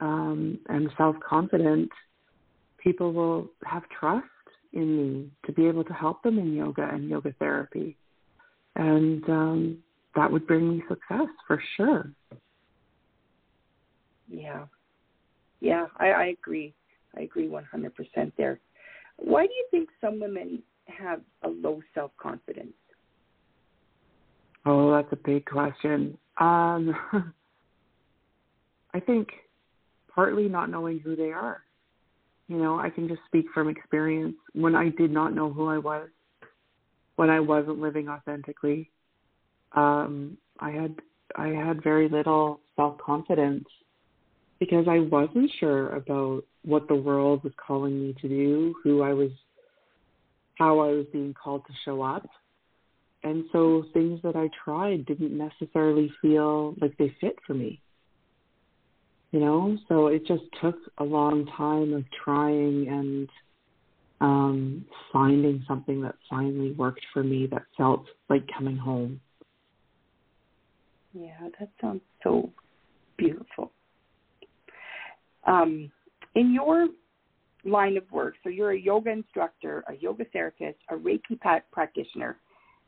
um, 0.00 0.58
am 0.68 0.90
self 0.96 1.16
confident, 1.28 1.90
people 2.82 3.12
will 3.12 3.50
have 3.64 3.82
trust 3.98 4.26
in 4.72 4.96
me 4.96 5.30
to 5.46 5.52
be 5.52 5.66
able 5.66 5.84
to 5.84 5.92
help 5.92 6.22
them 6.22 6.38
in 6.38 6.54
yoga 6.54 6.88
and 6.92 7.08
yoga 7.08 7.32
therapy. 7.38 7.96
and 8.76 9.28
um, 9.28 9.78
that 10.14 10.30
would 10.30 10.46
bring 10.46 10.68
me 10.70 10.82
success 10.88 11.28
for 11.46 11.62
sure. 11.76 12.12
Yeah, 14.28 14.66
yeah, 15.60 15.86
I, 15.98 16.08
I 16.10 16.24
agree. 16.26 16.74
I 17.16 17.22
agree 17.22 17.48
100% 17.48 18.32
there. 18.36 18.60
Why 19.16 19.46
do 19.46 19.52
you 19.52 19.66
think 19.70 19.88
some 20.00 20.20
women 20.20 20.62
have 20.88 21.20
a 21.42 21.48
low 21.48 21.80
self 21.94 22.10
confidence? 22.20 22.72
Oh, 24.66 24.90
that's 24.90 25.12
a 25.12 25.16
big 25.16 25.44
question. 25.46 26.18
Um, 26.38 26.94
I 28.94 29.00
think 29.00 29.28
partly 30.14 30.48
not 30.48 30.70
knowing 30.70 30.98
who 31.00 31.16
they 31.16 31.30
are. 31.32 31.62
You 32.48 32.56
know, 32.56 32.78
I 32.78 32.90
can 32.90 33.08
just 33.08 33.20
speak 33.26 33.46
from 33.52 33.68
experience. 33.68 34.36
When 34.54 34.74
I 34.74 34.88
did 34.90 35.10
not 35.10 35.34
know 35.34 35.52
who 35.52 35.68
I 35.68 35.78
was, 35.78 36.08
when 37.16 37.30
I 37.30 37.40
wasn't 37.40 37.78
living 37.78 38.08
authentically, 38.08 38.90
um, 39.72 40.38
I 40.60 40.70
had 40.70 40.94
I 41.36 41.48
had 41.48 41.82
very 41.82 42.08
little 42.08 42.60
self 42.74 42.96
confidence 42.98 43.64
because 44.58 44.86
I 44.88 45.00
wasn't 45.00 45.50
sure 45.60 45.90
about 45.90 46.44
what 46.64 46.88
the 46.88 46.94
world 46.94 47.44
was 47.44 47.52
calling 47.64 48.00
me 48.00 48.14
to 48.20 48.28
do, 48.28 48.74
who 48.82 49.02
I 49.02 49.12
was, 49.12 49.30
how 50.58 50.80
I 50.80 50.88
was 50.88 51.06
being 51.12 51.34
called 51.34 51.64
to 51.66 51.72
show 51.84 52.02
up. 52.02 52.28
And 53.22 53.44
so 53.52 53.84
things 53.92 54.20
that 54.22 54.36
I 54.36 54.48
tried 54.64 55.06
didn't 55.06 55.36
necessarily 55.36 56.10
feel 56.20 56.74
like 56.80 56.96
they 56.98 57.14
fit 57.20 57.36
for 57.46 57.54
me. 57.54 57.80
You 59.30 59.40
know, 59.40 59.76
so 59.88 60.06
it 60.06 60.26
just 60.26 60.44
took 60.62 60.76
a 60.98 61.04
long 61.04 61.46
time 61.56 61.92
of 61.92 62.04
trying 62.24 62.88
and 62.88 63.28
um, 64.20 64.84
finding 65.12 65.62
something 65.68 66.00
that 66.02 66.14
finally 66.30 66.72
worked 66.72 67.04
for 67.12 67.22
me 67.22 67.46
that 67.50 67.62
felt 67.76 68.06
like 68.30 68.42
coming 68.56 68.76
home. 68.76 69.20
Yeah, 71.12 71.48
that 71.58 71.68
sounds 71.80 72.00
so 72.22 72.50
beautiful. 73.16 73.70
Um, 75.46 75.90
in 76.34 76.52
your 76.52 76.88
line 77.64 77.96
of 77.96 78.10
work, 78.10 78.34
so 78.42 78.48
you're 78.48 78.72
a 78.72 78.80
yoga 78.80 79.10
instructor, 79.10 79.84
a 79.88 79.94
yoga 79.94 80.24
therapist, 80.32 80.78
a 80.90 80.94
Reiki 80.94 81.38
practitioner, 81.72 82.36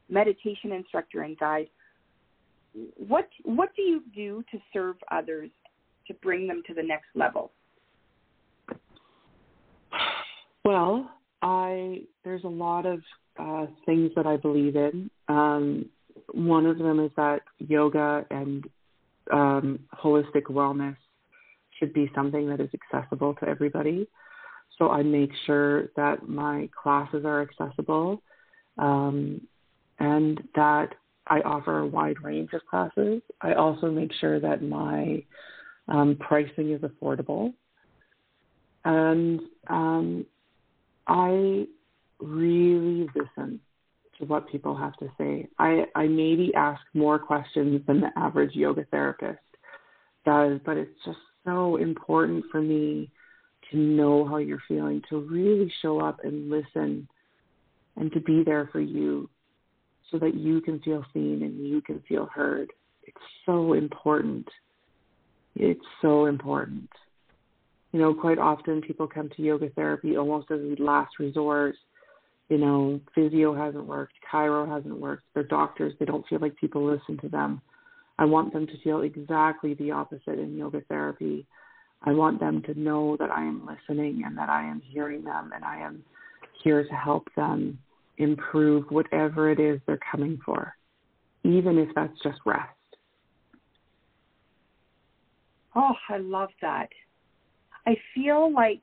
meditation 0.08 0.72
instructor, 0.72 1.22
and 1.22 1.38
guide. 1.38 1.68
What 2.96 3.28
what 3.44 3.74
do 3.74 3.82
you 3.82 4.02
do 4.14 4.44
to 4.52 4.58
serve 4.72 4.96
others 5.10 5.50
to 6.06 6.14
bring 6.14 6.46
them 6.46 6.62
to 6.66 6.74
the 6.74 6.82
next 6.82 7.08
level? 7.14 7.50
Well, 10.64 11.10
I 11.42 12.02
there's 12.24 12.44
a 12.44 12.48
lot 12.48 12.86
of 12.86 13.00
uh, 13.38 13.66
things 13.86 14.10
that 14.14 14.26
I 14.26 14.36
believe 14.36 14.76
in. 14.76 15.10
Um, 15.28 15.86
one 16.32 16.66
of 16.66 16.78
them 16.78 17.00
is 17.00 17.10
that 17.16 17.40
yoga 17.58 18.24
and 18.30 18.64
um, 19.32 19.80
holistic 19.94 20.44
wellness 20.44 20.96
should 21.78 21.92
be 21.92 22.10
something 22.14 22.48
that 22.48 22.60
is 22.60 22.68
accessible 22.74 23.34
to 23.34 23.48
everybody. 23.48 24.06
So 24.80 24.88
I 24.88 25.02
make 25.02 25.30
sure 25.44 25.88
that 25.96 26.26
my 26.26 26.70
classes 26.82 27.26
are 27.26 27.42
accessible 27.42 28.22
um, 28.78 29.42
and 29.98 30.42
that 30.54 30.94
I 31.26 31.40
offer 31.40 31.80
a 31.80 31.86
wide 31.86 32.16
range 32.22 32.54
of 32.54 32.62
classes. 32.64 33.20
I 33.42 33.52
also 33.52 33.90
make 33.90 34.10
sure 34.20 34.40
that 34.40 34.62
my 34.62 35.22
um, 35.86 36.16
pricing 36.18 36.70
is 36.72 36.80
affordable. 36.80 37.52
And 38.86 39.40
um, 39.68 40.24
I 41.06 41.66
really 42.18 43.06
listen 43.14 43.60
to 44.18 44.24
what 44.24 44.48
people 44.48 44.74
have 44.74 44.96
to 44.96 45.10
say. 45.18 45.46
I, 45.58 45.84
I 45.94 46.06
maybe 46.06 46.54
ask 46.56 46.80
more 46.94 47.18
questions 47.18 47.82
than 47.86 48.00
the 48.00 48.10
average 48.16 48.54
yoga 48.54 48.86
therapist 48.90 49.40
does, 50.24 50.58
but 50.64 50.78
it's 50.78 50.98
just 51.04 51.18
so 51.44 51.76
important 51.76 52.46
for 52.50 52.62
me 52.62 53.10
to 53.70 53.76
know 53.76 54.26
how 54.26 54.36
you're 54.38 54.62
feeling, 54.68 55.02
to 55.10 55.20
really 55.20 55.72
show 55.82 56.00
up 56.00 56.20
and 56.24 56.50
listen 56.50 57.08
and 57.96 58.12
to 58.12 58.20
be 58.20 58.42
there 58.44 58.68
for 58.72 58.80
you 58.80 59.28
so 60.10 60.18
that 60.18 60.34
you 60.34 60.60
can 60.60 60.80
feel 60.80 61.04
seen 61.12 61.42
and 61.42 61.66
you 61.66 61.80
can 61.80 62.02
feel 62.08 62.26
heard. 62.26 62.72
It's 63.04 63.16
so 63.46 63.74
important. 63.74 64.48
It's 65.54 65.84
so 66.00 66.26
important. 66.26 66.88
You 67.92 68.00
know, 68.00 68.14
quite 68.14 68.38
often 68.38 68.80
people 68.82 69.06
come 69.06 69.30
to 69.36 69.42
yoga 69.42 69.70
therapy 69.70 70.16
almost 70.16 70.50
as 70.50 70.60
a 70.60 70.82
last 70.82 71.18
resort. 71.18 71.74
You 72.48 72.58
know, 72.58 73.00
physio 73.14 73.54
hasn't 73.54 73.86
worked, 73.86 74.14
chiro 74.32 74.68
hasn't 74.68 74.98
worked, 74.98 75.22
they're 75.34 75.44
doctors, 75.44 75.92
they 75.98 76.04
don't 76.04 76.26
feel 76.26 76.40
like 76.40 76.56
people 76.56 76.84
listen 76.84 77.16
to 77.18 77.28
them. 77.28 77.60
I 78.18 78.24
want 78.24 78.52
them 78.52 78.66
to 78.66 78.80
feel 78.82 79.02
exactly 79.02 79.74
the 79.74 79.92
opposite 79.92 80.38
in 80.38 80.56
yoga 80.56 80.82
therapy. 80.88 81.46
I 82.02 82.12
want 82.12 82.40
them 82.40 82.62
to 82.62 82.78
know 82.78 83.16
that 83.18 83.30
I 83.30 83.42
am 83.42 83.66
listening 83.66 84.22
and 84.24 84.36
that 84.38 84.48
I 84.48 84.62
am 84.62 84.80
hearing 84.84 85.22
them 85.22 85.52
and 85.54 85.64
I 85.64 85.78
am 85.78 86.02
here 86.62 86.82
to 86.82 86.94
help 86.94 87.28
them 87.36 87.78
improve 88.16 88.84
whatever 88.90 89.50
it 89.50 89.60
is 89.60 89.80
they're 89.86 89.98
coming 90.10 90.38
for, 90.44 90.74
even 91.44 91.78
if 91.78 91.88
that's 91.94 92.18
just 92.22 92.38
rest. 92.46 92.68
Oh, 95.74 95.92
I 96.08 96.18
love 96.18 96.50
that. 96.62 96.88
I 97.86 97.96
feel 98.14 98.52
like, 98.52 98.82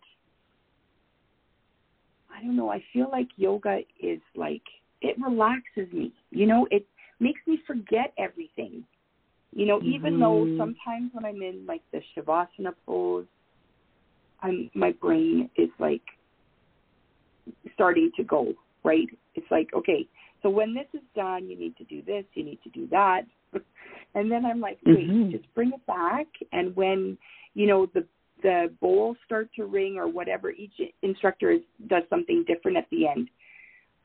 I 2.36 2.42
don't 2.42 2.56
know, 2.56 2.70
I 2.70 2.84
feel 2.94 3.10
like 3.12 3.28
yoga 3.36 3.80
is 4.02 4.22
like, 4.36 4.62
it 5.02 5.16
relaxes 5.20 5.92
me. 5.94 6.14
You 6.32 6.46
know, 6.48 6.68
it 6.72 6.86
makes 7.20 7.42
me 7.48 7.60
forget 7.68 8.14
everything. 8.18 8.84
You 9.56 9.66
know, 9.66 9.82
even 9.82 10.14
mm-hmm. 10.14 10.58
though 10.58 10.58
sometimes 10.58 11.12
when 11.14 11.26
I'm 11.26 11.42
in 11.42 11.66
like 11.68 11.82
the 11.92 12.02
shavasana 12.16 12.74
pose, 12.86 13.26
I'm 14.42 14.70
my 14.74 14.92
brain 14.92 15.50
is 15.58 15.70
like 15.80 16.02
starting 17.74 18.12
to 18.18 18.24
go, 18.24 18.54
right? 18.84 19.08
It's 19.36 19.50
like, 19.50 19.70
okay, 19.74 20.08
so 20.44 20.50
when 20.50 20.74
this 20.74 20.88
is 20.94 21.02
done, 21.16 21.50
you 21.50 21.58
need 21.58 21.76
to 21.78 21.84
do 21.86 22.02
this, 22.04 22.26
you 22.34 22.44
need 22.44 22.60
to 22.64 22.70
do 22.70 22.88
that. 22.92 23.22
and 24.16 24.32
then 24.32 24.46
I'm 24.46 24.60
like, 24.60 24.78
wait, 24.86 25.10
mm-hmm. 25.10 25.32
just 25.32 25.52
bring 25.56 25.72
it 25.74 25.86
back 25.88 26.28
and 26.52 26.76
when, 26.76 27.18
you 27.54 27.68
know, 27.68 27.88
the 27.94 28.06
the 28.44 28.72
bowls 28.80 29.18
start 29.26 29.50
to 29.56 29.66
ring 29.66 29.98
or 29.98 30.08
whatever, 30.08 30.52
each 30.52 30.74
instructor 31.02 31.50
is, 31.50 31.62
does 31.88 32.04
something 32.08 32.46
different 32.46 32.78
at 32.78 32.88
the 32.92 33.08
end. 33.08 33.30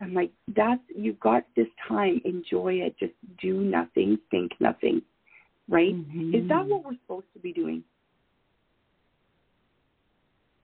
I'm 0.01 0.15
like, 0.15 0.31
that's 0.57 0.81
you've 0.97 1.21
got 1.21 1.45
this 1.55 1.67
time, 1.87 2.23
enjoy 2.25 2.77
it, 2.77 2.99
just 2.99 3.13
do 3.43 3.61
nothing, 3.61 4.19
think 4.31 4.53
nothing 4.59 5.03
right? 5.69 5.95
Mm-hmm. 5.95 6.35
Is 6.35 6.49
that 6.49 6.67
what 6.67 6.85
we're 6.85 6.97
supposed 7.03 7.27
to 7.35 7.41
be 7.41 7.53
doing? 7.53 7.83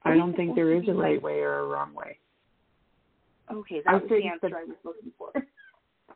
I 0.05 0.15
don't 0.15 0.35
think 0.35 0.55
there 0.55 0.73
is 0.75 0.89
a 0.89 0.93
right 0.93 1.15
like? 1.15 1.23
way 1.23 1.41
or 1.41 1.59
a 1.61 1.67
wrong 1.67 1.95
way. 1.95 2.19
Okay, 3.53 3.81
that 3.85 3.91
I 3.91 3.95
was 3.95 4.03
the 4.09 4.27
answer 4.27 4.49
that, 4.49 4.53
I 4.53 4.65
was 4.65 4.77
looking 4.85 5.13
for. 5.19 5.33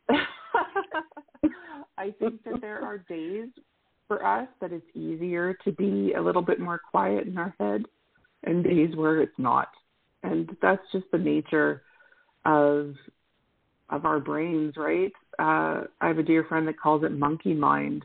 I 1.98 2.10
think 2.18 2.42
that 2.44 2.60
there 2.60 2.82
are 2.82 2.98
days 2.98 3.48
for 4.08 4.24
us 4.24 4.48
that 4.60 4.72
it's 4.72 4.84
easier 4.94 5.54
to 5.64 5.72
be 5.72 6.12
a 6.14 6.20
little 6.20 6.42
bit 6.42 6.60
more 6.60 6.80
quiet 6.90 7.26
in 7.26 7.38
our 7.38 7.54
head 7.58 7.84
and 8.44 8.64
days 8.64 8.94
where 8.96 9.20
it's 9.22 9.38
not. 9.38 9.68
And 10.22 10.56
that's 10.60 10.82
just 10.92 11.06
the 11.12 11.18
nature 11.18 11.82
of 12.44 12.94
of 13.90 14.06
our 14.06 14.20
brains, 14.20 14.74
right? 14.76 15.12
Uh, 15.38 15.84
I 16.00 16.08
have 16.08 16.18
a 16.18 16.22
dear 16.22 16.44
friend 16.44 16.66
that 16.66 16.80
calls 16.80 17.04
it 17.04 17.12
monkey 17.12 17.52
mind, 17.52 18.04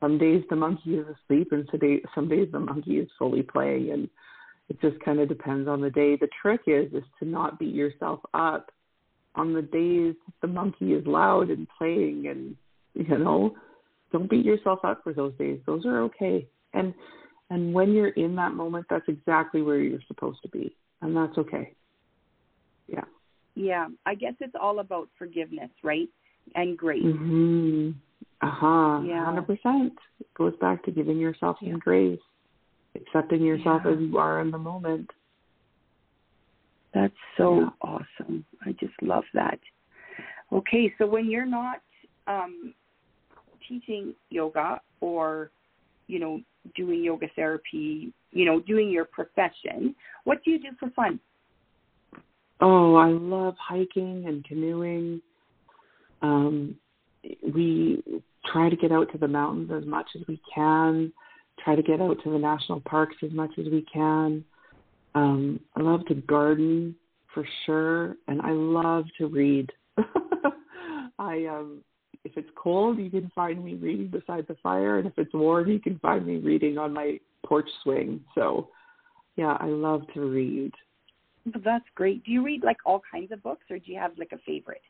some 0.00 0.18
days 0.18 0.44
the 0.48 0.56
monkey 0.56 0.94
is 0.94 1.06
asleep 1.06 1.48
and 1.52 1.68
today 1.70 2.00
some 2.14 2.28
days 2.28 2.48
the 2.52 2.60
monkey 2.60 2.98
is 2.98 3.08
fully 3.18 3.42
playing. 3.42 3.90
And 3.90 4.08
it 4.68 4.80
just 4.80 5.00
kind 5.00 5.18
of 5.18 5.28
depends 5.28 5.68
on 5.68 5.80
the 5.80 5.90
day. 5.90 6.16
The 6.16 6.28
trick 6.40 6.62
is 6.66 6.92
is 6.92 7.04
to 7.18 7.24
not 7.24 7.58
beat 7.58 7.74
yourself 7.74 8.20
up 8.34 8.70
on 9.34 9.52
the 9.52 9.62
days 9.62 10.14
the 10.40 10.48
monkey 10.48 10.92
is 10.92 11.06
loud 11.06 11.50
and 11.50 11.66
playing 11.76 12.26
and 12.28 12.56
you 12.94 13.18
know 13.18 13.54
don't 14.12 14.30
beat 14.30 14.44
yourself 14.44 14.80
up 14.84 15.02
for 15.02 15.12
those 15.12 15.34
days. 15.38 15.60
Those 15.66 15.84
are 15.84 16.02
okay. 16.02 16.46
And 16.74 16.94
and 17.50 17.72
when 17.74 17.92
you're 17.92 18.08
in 18.08 18.36
that 18.36 18.54
moment 18.54 18.86
that's 18.88 19.08
exactly 19.08 19.62
where 19.62 19.80
you're 19.80 20.00
supposed 20.06 20.38
to 20.42 20.48
be. 20.48 20.76
And 21.02 21.16
that's 21.16 21.36
okay. 21.38 21.74
Yeah. 22.86 23.04
Yeah. 23.54 23.88
I 24.06 24.14
guess 24.14 24.34
it's 24.40 24.54
all 24.60 24.78
about 24.78 25.08
forgiveness 25.18 25.70
right? 25.82 26.08
And 26.54 26.78
grace. 26.78 27.02
Mhm 27.02 27.94
uh-huh. 28.40 29.02
Yeah. 29.04 29.26
100%. 29.26 29.90
It 30.20 30.26
goes 30.36 30.54
back 30.60 30.84
to 30.84 30.90
giving 30.90 31.18
yourself 31.18 31.56
some 31.60 31.68
yeah. 31.70 31.76
grace, 31.78 32.20
accepting 32.94 33.42
yourself 33.42 33.82
yeah. 33.84 33.92
as 33.92 33.98
you 34.00 34.16
are 34.18 34.40
in 34.40 34.50
the 34.50 34.58
moment. 34.58 35.10
That's 36.94 37.12
so 37.36 37.60
yeah. 37.60 37.68
awesome. 37.82 38.44
I 38.64 38.72
just 38.72 38.94
love 39.02 39.24
that. 39.34 39.58
Okay, 40.52 40.92
so 40.98 41.06
when 41.06 41.30
you're 41.30 41.46
not 41.46 41.82
um, 42.26 42.72
teaching 43.68 44.14
yoga 44.30 44.80
or, 45.00 45.50
you 46.06 46.18
know, 46.18 46.40
doing 46.74 47.04
yoga 47.04 47.26
therapy, 47.36 48.12
you 48.30 48.44
know, 48.44 48.60
doing 48.60 48.88
your 48.88 49.04
profession, 49.04 49.94
what 50.24 50.42
do 50.44 50.50
you 50.50 50.58
do 50.58 50.68
for 50.78 50.90
fun? 50.90 51.20
Oh, 52.60 52.96
I 52.96 53.08
love 53.08 53.54
hiking 53.58 54.24
and 54.26 54.44
canoeing. 54.44 55.20
Um, 56.22 56.76
we 57.54 58.02
try 58.50 58.68
to 58.68 58.76
get 58.76 58.92
out 58.92 59.10
to 59.12 59.18
the 59.18 59.28
mountains 59.28 59.70
as 59.74 59.86
much 59.86 60.06
as 60.14 60.22
we 60.28 60.40
can, 60.54 61.12
try 61.62 61.74
to 61.74 61.82
get 61.82 62.00
out 62.00 62.16
to 62.24 62.30
the 62.30 62.38
national 62.38 62.80
parks 62.80 63.16
as 63.22 63.32
much 63.32 63.50
as 63.58 63.66
we 63.66 63.84
can. 63.92 64.44
Um, 65.14 65.60
I 65.76 65.82
love 65.82 66.06
to 66.06 66.14
garden 66.14 66.94
for 67.34 67.44
sure, 67.66 68.16
and 68.26 68.40
I 68.42 68.52
love 68.52 69.04
to 69.18 69.26
read. 69.26 69.70
I 71.18 71.46
um, 71.46 71.82
if 72.24 72.36
it's 72.36 72.48
cold, 72.56 72.98
you 72.98 73.10
can 73.10 73.30
find 73.34 73.64
me 73.64 73.74
reading 73.74 74.08
beside 74.08 74.46
the 74.46 74.56
fire, 74.62 74.98
and 74.98 75.06
if 75.06 75.14
it's 75.16 75.32
warm, 75.32 75.68
you 75.68 75.80
can 75.80 75.98
find 75.98 76.26
me 76.26 76.36
reading 76.36 76.78
on 76.78 76.92
my 76.92 77.18
porch 77.44 77.68
swing. 77.82 78.20
So, 78.34 78.68
yeah, 79.36 79.56
I 79.60 79.66
love 79.66 80.02
to 80.14 80.20
read. 80.20 80.72
That's 81.64 81.84
great. 81.94 82.24
Do 82.24 82.30
you 82.30 82.44
read 82.44 82.62
like 82.62 82.78
all 82.84 83.00
kinds 83.10 83.32
of 83.32 83.42
books, 83.42 83.64
or 83.70 83.78
do 83.78 83.90
you 83.90 83.98
have 83.98 84.12
like 84.18 84.32
a 84.32 84.38
favorite? 84.38 84.82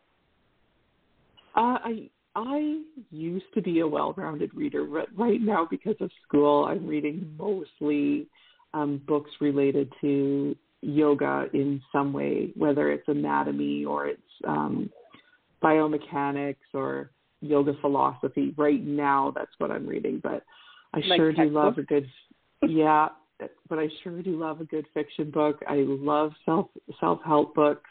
Uh, 1.54 1.78
I 1.82 2.10
I 2.46 2.82
used 3.10 3.52
to 3.54 3.62
be 3.62 3.80
a 3.80 3.88
well-rounded 3.88 4.54
reader, 4.54 4.84
but 4.84 5.08
right 5.16 5.40
now, 5.40 5.66
because 5.68 5.96
of 6.00 6.10
school, 6.26 6.66
I'm 6.66 6.86
reading 6.86 7.34
mostly 7.36 8.28
um, 8.74 9.02
books 9.08 9.30
related 9.40 9.92
to 10.00 10.54
yoga 10.80 11.46
in 11.52 11.82
some 11.90 12.12
way, 12.12 12.50
whether 12.56 12.92
it's 12.92 13.08
anatomy 13.08 13.84
or 13.84 14.06
it's 14.06 14.22
um, 14.46 14.88
biomechanics 15.62 16.56
or 16.74 17.10
yoga 17.40 17.72
philosophy. 17.80 18.54
Right 18.56 18.84
now, 18.84 19.32
that's 19.34 19.50
what 19.58 19.72
I'm 19.72 19.86
reading. 19.86 20.20
But 20.22 20.44
I 20.94 20.98
like 21.08 21.18
sure 21.18 21.32
textbooks? 21.32 21.48
do 21.48 21.54
love 21.54 21.78
a 21.78 21.82
good, 21.82 22.08
yeah. 22.68 23.08
But 23.68 23.78
I 23.80 23.88
sure 24.04 24.22
do 24.22 24.38
love 24.38 24.60
a 24.60 24.64
good 24.64 24.86
fiction 24.94 25.30
book. 25.30 25.60
I 25.66 25.84
love 25.86 26.32
self 26.44 26.66
self 27.00 27.20
help 27.24 27.54
books. 27.56 27.90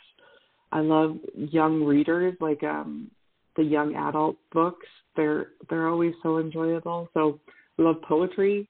I 0.72 0.80
love 0.80 1.18
young 1.36 1.84
readers, 1.84 2.36
like 2.40 2.64
um 2.64 3.12
the 3.58 3.64
young 3.64 3.96
adult 3.96 4.38
books. 4.54 4.88
They're 5.16 5.50
they're 5.70 5.88
always 5.90 6.14
so 6.24 6.38
enjoyable. 6.38 7.10
So 7.14 7.40
I 7.78 7.82
love 7.82 8.02
poetry. 8.08 8.70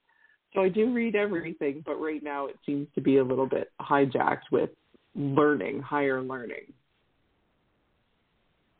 So 0.54 0.62
I 0.62 0.70
do 0.70 0.92
read 0.92 1.14
everything, 1.14 1.82
but 1.84 1.96
right 2.00 2.22
now 2.22 2.46
it 2.46 2.56
seems 2.64 2.88
to 2.94 3.00
be 3.00 3.18
a 3.18 3.24
little 3.24 3.46
bit 3.46 3.70
hijacked 3.80 4.50
with 4.50 4.70
learning, 5.14 5.80
higher 5.82 6.22
learning. 6.22 6.72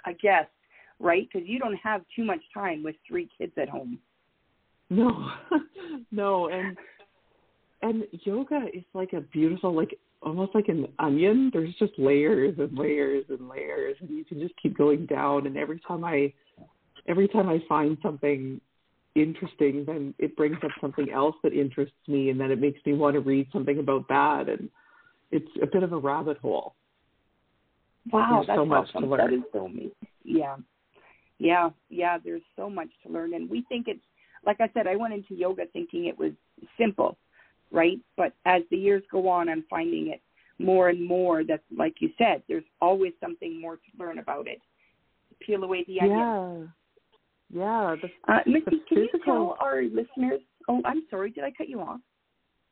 I 0.05 0.15
guess, 0.15 0.47
right? 0.99 1.29
Because 1.31 1.47
you 1.47 1.59
don't 1.59 1.77
have 1.77 2.03
too 2.17 2.25
much 2.25 2.41
time 2.55 2.83
with 2.83 2.97
three 3.07 3.29
kids 3.37 3.53
at 3.61 3.69
home. 3.69 3.99
No, 4.89 5.29
no, 6.11 6.49
and 6.49 6.77
and 7.83 8.05
yoga 8.25 8.63
is 8.73 8.85
like 8.95 9.13
a 9.13 9.21
beautiful, 9.21 9.75
like 9.75 9.99
almost 10.23 10.55
like 10.55 10.69
an 10.69 10.87
onion. 10.99 11.51
There's 11.53 11.75
just 11.79 11.93
layers 11.99 12.59
and 12.59 12.77
layers 12.77 13.25
and 13.29 13.49
layers, 13.49 13.97
and 14.01 14.11
you 14.11 14.25
can 14.25 14.41
just 14.41 14.55
keep 14.61 14.77
going 14.77 15.07
down. 15.07 15.47
And 15.47 15.57
every 15.57 15.81
time 15.87 16.05
I, 16.05 16.33
every 17.07 17.29
time 17.29 17.49
I 17.49 17.63
find 17.69 17.97
something 18.03 18.61
interesting, 19.15 19.85
then 19.87 20.15
it 20.19 20.37
brings 20.37 20.59
up 20.65 20.71
something 20.81 21.11
else 21.11 21.37
that 21.43 21.53
interests 21.53 21.97
me, 22.07 22.31
and 22.31 22.41
then 22.41 22.51
it 22.51 22.61
makes 22.61 22.81
me 22.85 22.95
want 22.95 23.15
to 23.15 23.21
read 23.21 23.49
something 23.53 23.79
about 23.79 24.09
that. 24.09 24.49
And 24.49 24.69
it's 25.31 25.51
a 25.63 25.67
bit 25.67 25.83
of 25.83 25.93
a 25.93 25.99
rabbit 25.99 26.39
hole. 26.39 26.75
Wow, 28.13 28.37
There's 28.37 28.47
that's 28.47 28.59
so 28.59 28.65
much 28.65 28.91
to 28.93 28.99
awesome. 28.99 29.11
learn. 29.11 29.19
That 29.19 29.33
is 29.35 29.43
so 29.53 29.67
amazing. 29.67 29.91
Yeah, 30.25 30.57
yeah, 31.39 31.71
yeah. 31.91 32.19
There's 32.23 32.43
so 32.57 32.71
much 32.71 32.89
to 33.07 33.13
learn, 33.13 33.35
and 33.35 33.49
we 33.51 33.65
think 33.69 33.87
it's 33.89 34.01
like 34.47 34.61
I 34.61 34.71
said. 34.73 34.87
I 34.87 34.97
went 34.97 35.15
into 35.15 35.35
yoga 35.35 35.65
thinking 35.73 36.07
it 36.07 36.19
was 36.19 36.33
simple, 36.79 37.17
right? 37.71 37.99
But 38.17 38.33
as 38.45 38.63
the 38.71 38.77
years 38.77 39.03
go 39.11 39.29
on, 39.29 39.49
I'm 39.49 39.65
finding 39.69 40.09
it 40.09 40.21
more 40.59 40.89
and 40.89 41.07
more 41.07 41.45
that, 41.45 41.61
like 41.77 41.95
you 42.01 42.11
said, 42.19 42.43
there's 42.49 42.65
always 42.81 43.13
something 43.21 43.61
more 43.61 43.77
to 43.77 43.83
learn 43.99 44.19
about 44.19 44.49
it. 44.49 44.61
Peel 45.41 45.63
away 45.63 45.85
the 45.87 46.01
onion. 46.01 46.71
Yeah, 47.51 47.61
yeah. 47.61 47.97
The, 48.03 48.33
Uh, 48.33 48.41
Missy, 48.47 48.65
the 48.65 48.81
can 48.89 48.99
you 48.99 49.09
tell 49.25 49.57
our 49.61 49.83
listeners? 49.83 50.41
Oh, 50.69 50.83
I'm 50.85 51.05
sorry. 51.11 51.31
Did 51.31 51.45
I 51.45 51.53
cut 51.53 51.69
you 51.69 51.81
off? 51.81 52.01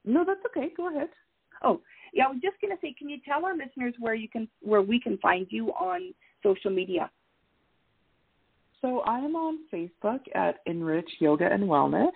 No, 0.05 0.25
that's 0.25 0.45
okay. 0.47 0.73
Go 0.77 0.89
ahead. 0.89 1.09
Oh, 1.63 1.81
yeah. 2.13 2.27
I 2.27 2.29
was 2.29 2.41
just 2.43 2.61
gonna 2.61 2.75
say, 2.83 2.95
can 2.99 3.09
you 3.09 3.19
tell 3.25 3.45
our 3.45 3.57
listeners 3.57 3.95
where 3.99 4.15
you 4.15 4.29
can, 4.29 4.49
where 4.61 4.83
we 4.83 5.01
can 5.01 5.17
find 5.19 5.47
you 5.51 5.69
on 5.71 6.13
social 6.43 6.71
media? 6.71 7.11
So 8.83 9.01
I 9.01 9.19
am 9.21 9.35
on 9.35 9.61
Facebook 9.73 10.21
at 10.35 10.57
Enrich 10.67 11.09
Yoga 11.21 11.51
and 11.51 11.65
Wellness, 11.65 12.13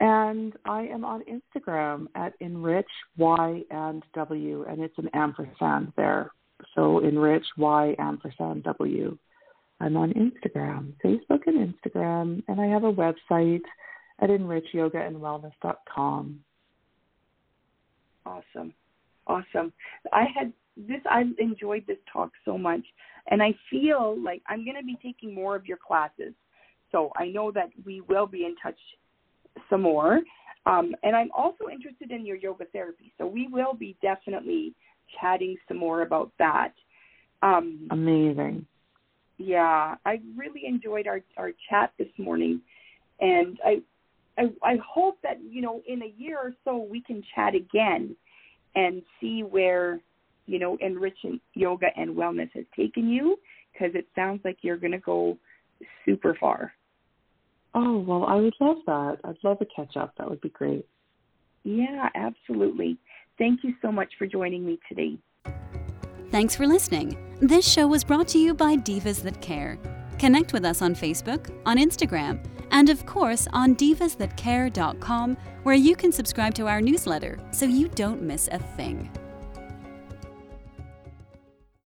and 0.00 0.54
I 0.64 0.82
am 0.82 1.04
on 1.04 1.22
Instagram 1.24 2.06
at 2.14 2.34
Enrich 2.40 2.86
Y 3.16 3.62
and 3.70 4.02
W, 4.14 4.64
and 4.68 4.80
it's 4.82 4.98
an 4.98 5.10
ampersand 5.14 5.92
there. 5.96 6.30
So 6.74 7.00
Enrich 7.00 7.46
Y 7.56 7.94
ampersand 7.98 8.62
W. 8.64 9.16
I'm 9.80 9.96
on 9.96 10.12
Instagram, 10.14 10.92
Facebook 11.04 11.46
and 11.46 11.74
Instagram, 11.74 12.42
and 12.48 12.60
I 12.60 12.66
have 12.66 12.84
a 12.84 12.92
website 12.92 13.62
at 14.20 14.30
enrichyogaandwellness.com. 14.30 16.40
Awesome. 18.24 18.72
Awesome. 19.26 19.72
I 20.12 20.26
had 20.34 20.52
this 20.76 21.00
I 21.10 21.24
enjoyed 21.38 21.84
this 21.86 21.98
talk 22.12 22.30
so 22.44 22.58
much 22.58 22.82
and 23.30 23.42
I 23.42 23.54
feel 23.70 24.22
like 24.22 24.42
I'm 24.46 24.62
going 24.64 24.76
to 24.76 24.84
be 24.84 24.98
taking 25.02 25.34
more 25.34 25.56
of 25.56 25.64
your 25.66 25.78
classes. 25.78 26.34
So 26.92 27.10
I 27.16 27.28
know 27.28 27.50
that 27.52 27.70
we 27.84 28.02
will 28.02 28.26
be 28.26 28.44
in 28.44 28.54
touch 28.62 28.78
some 29.70 29.82
more. 29.82 30.20
Um, 30.66 30.94
and 31.02 31.14
I'm 31.14 31.30
also 31.36 31.68
interested 31.72 32.10
in 32.10 32.26
your 32.26 32.36
yoga 32.36 32.64
therapy. 32.72 33.12
So 33.18 33.26
we 33.26 33.46
will 33.46 33.74
be 33.74 33.96
definitely 34.02 34.74
chatting 35.20 35.56
some 35.68 35.76
more 35.76 36.02
about 36.02 36.32
that. 36.38 36.72
Um, 37.42 37.86
Amazing. 37.90 38.66
yeah, 39.38 39.94
I 40.04 40.20
really 40.36 40.62
enjoyed 40.66 41.06
our, 41.06 41.20
our 41.36 41.52
chat 41.70 41.92
this 41.98 42.08
morning, 42.18 42.60
and 43.20 43.58
I, 43.64 43.82
I 44.38 44.44
I 44.62 44.76
hope 44.84 45.18
that 45.22 45.38
you 45.48 45.60
know 45.60 45.82
in 45.86 46.02
a 46.02 46.14
year 46.16 46.38
or 46.38 46.52
so 46.64 46.76
we 46.78 47.02
can 47.02 47.22
chat 47.34 47.54
again, 47.54 48.16
and 48.74 49.02
see 49.20 49.42
where 49.42 50.00
you 50.46 50.58
know 50.58 50.76
enriching 50.80 51.40
yoga 51.54 51.88
and 51.96 52.16
wellness 52.16 52.50
has 52.54 52.64
taken 52.74 53.08
you, 53.08 53.36
because 53.72 53.94
it 53.94 54.08
sounds 54.16 54.40
like 54.44 54.58
you're 54.62 54.78
going 54.78 54.92
to 54.92 54.98
go 54.98 55.38
super 56.04 56.36
far. 56.40 56.72
Oh, 57.78 57.98
well, 57.98 58.24
I 58.24 58.36
would 58.36 58.54
love 58.58 58.78
that. 58.86 59.18
I'd 59.22 59.36
love 59.44 59.58
a 59.60 59.66
catch 59.66 59.98
up. 59.98 60.14
That 60.16 60.30
would 60.30 60.40
be 60.40 60.48
great. 60.48 60.86
Yeah, 61.62 62.08
absolutely. 62.14 62.96
Thank 63.36 63.62
you 63.64 63.74
so 63.82 63.92
much 63.92 64.14
for 64.18 64.26
joining 64.26 64.64
me 64.64 64.78
today. 64.88 65.18
Thanks 66.30 66.56
for 66.56 66.66
listening. 66.66 67.18
This 67.40 67.70
show 67.70 67.86
was 67.86 68.02
brought 68.02 68.28
to 68.28 68.38
you 68.38 68.54
by 68.54 68.76
Divas 68.76 69.22
That 69.22 69.42
Care. 69.42 69.78
Connect 70.18 70.54
with 70.54 70.64
us 70.64 70.80
on 70.80 70.94
Facebook, 70.94 71.50
on 71.66 71.76
Instagram, 71.76 72.42
and 72.70 72.88
of 72.88 73.04
course 73.04 73.46
on 73.52 73.76
divasthatcare.com, 73.76 75.36
where 75.64 75.74
you 75.74 75.94
can 75.94 76.12
subscribe 76.12 76.54
to 76.54 76.66
our 76.66 76.80
newsletter 76.80 77.38
so 77.50 77.66
you 77.66 77.88
don't 77.88 78.22
miss 78.22 78.48
a 78.52 78.58
thing. 78.58 79.10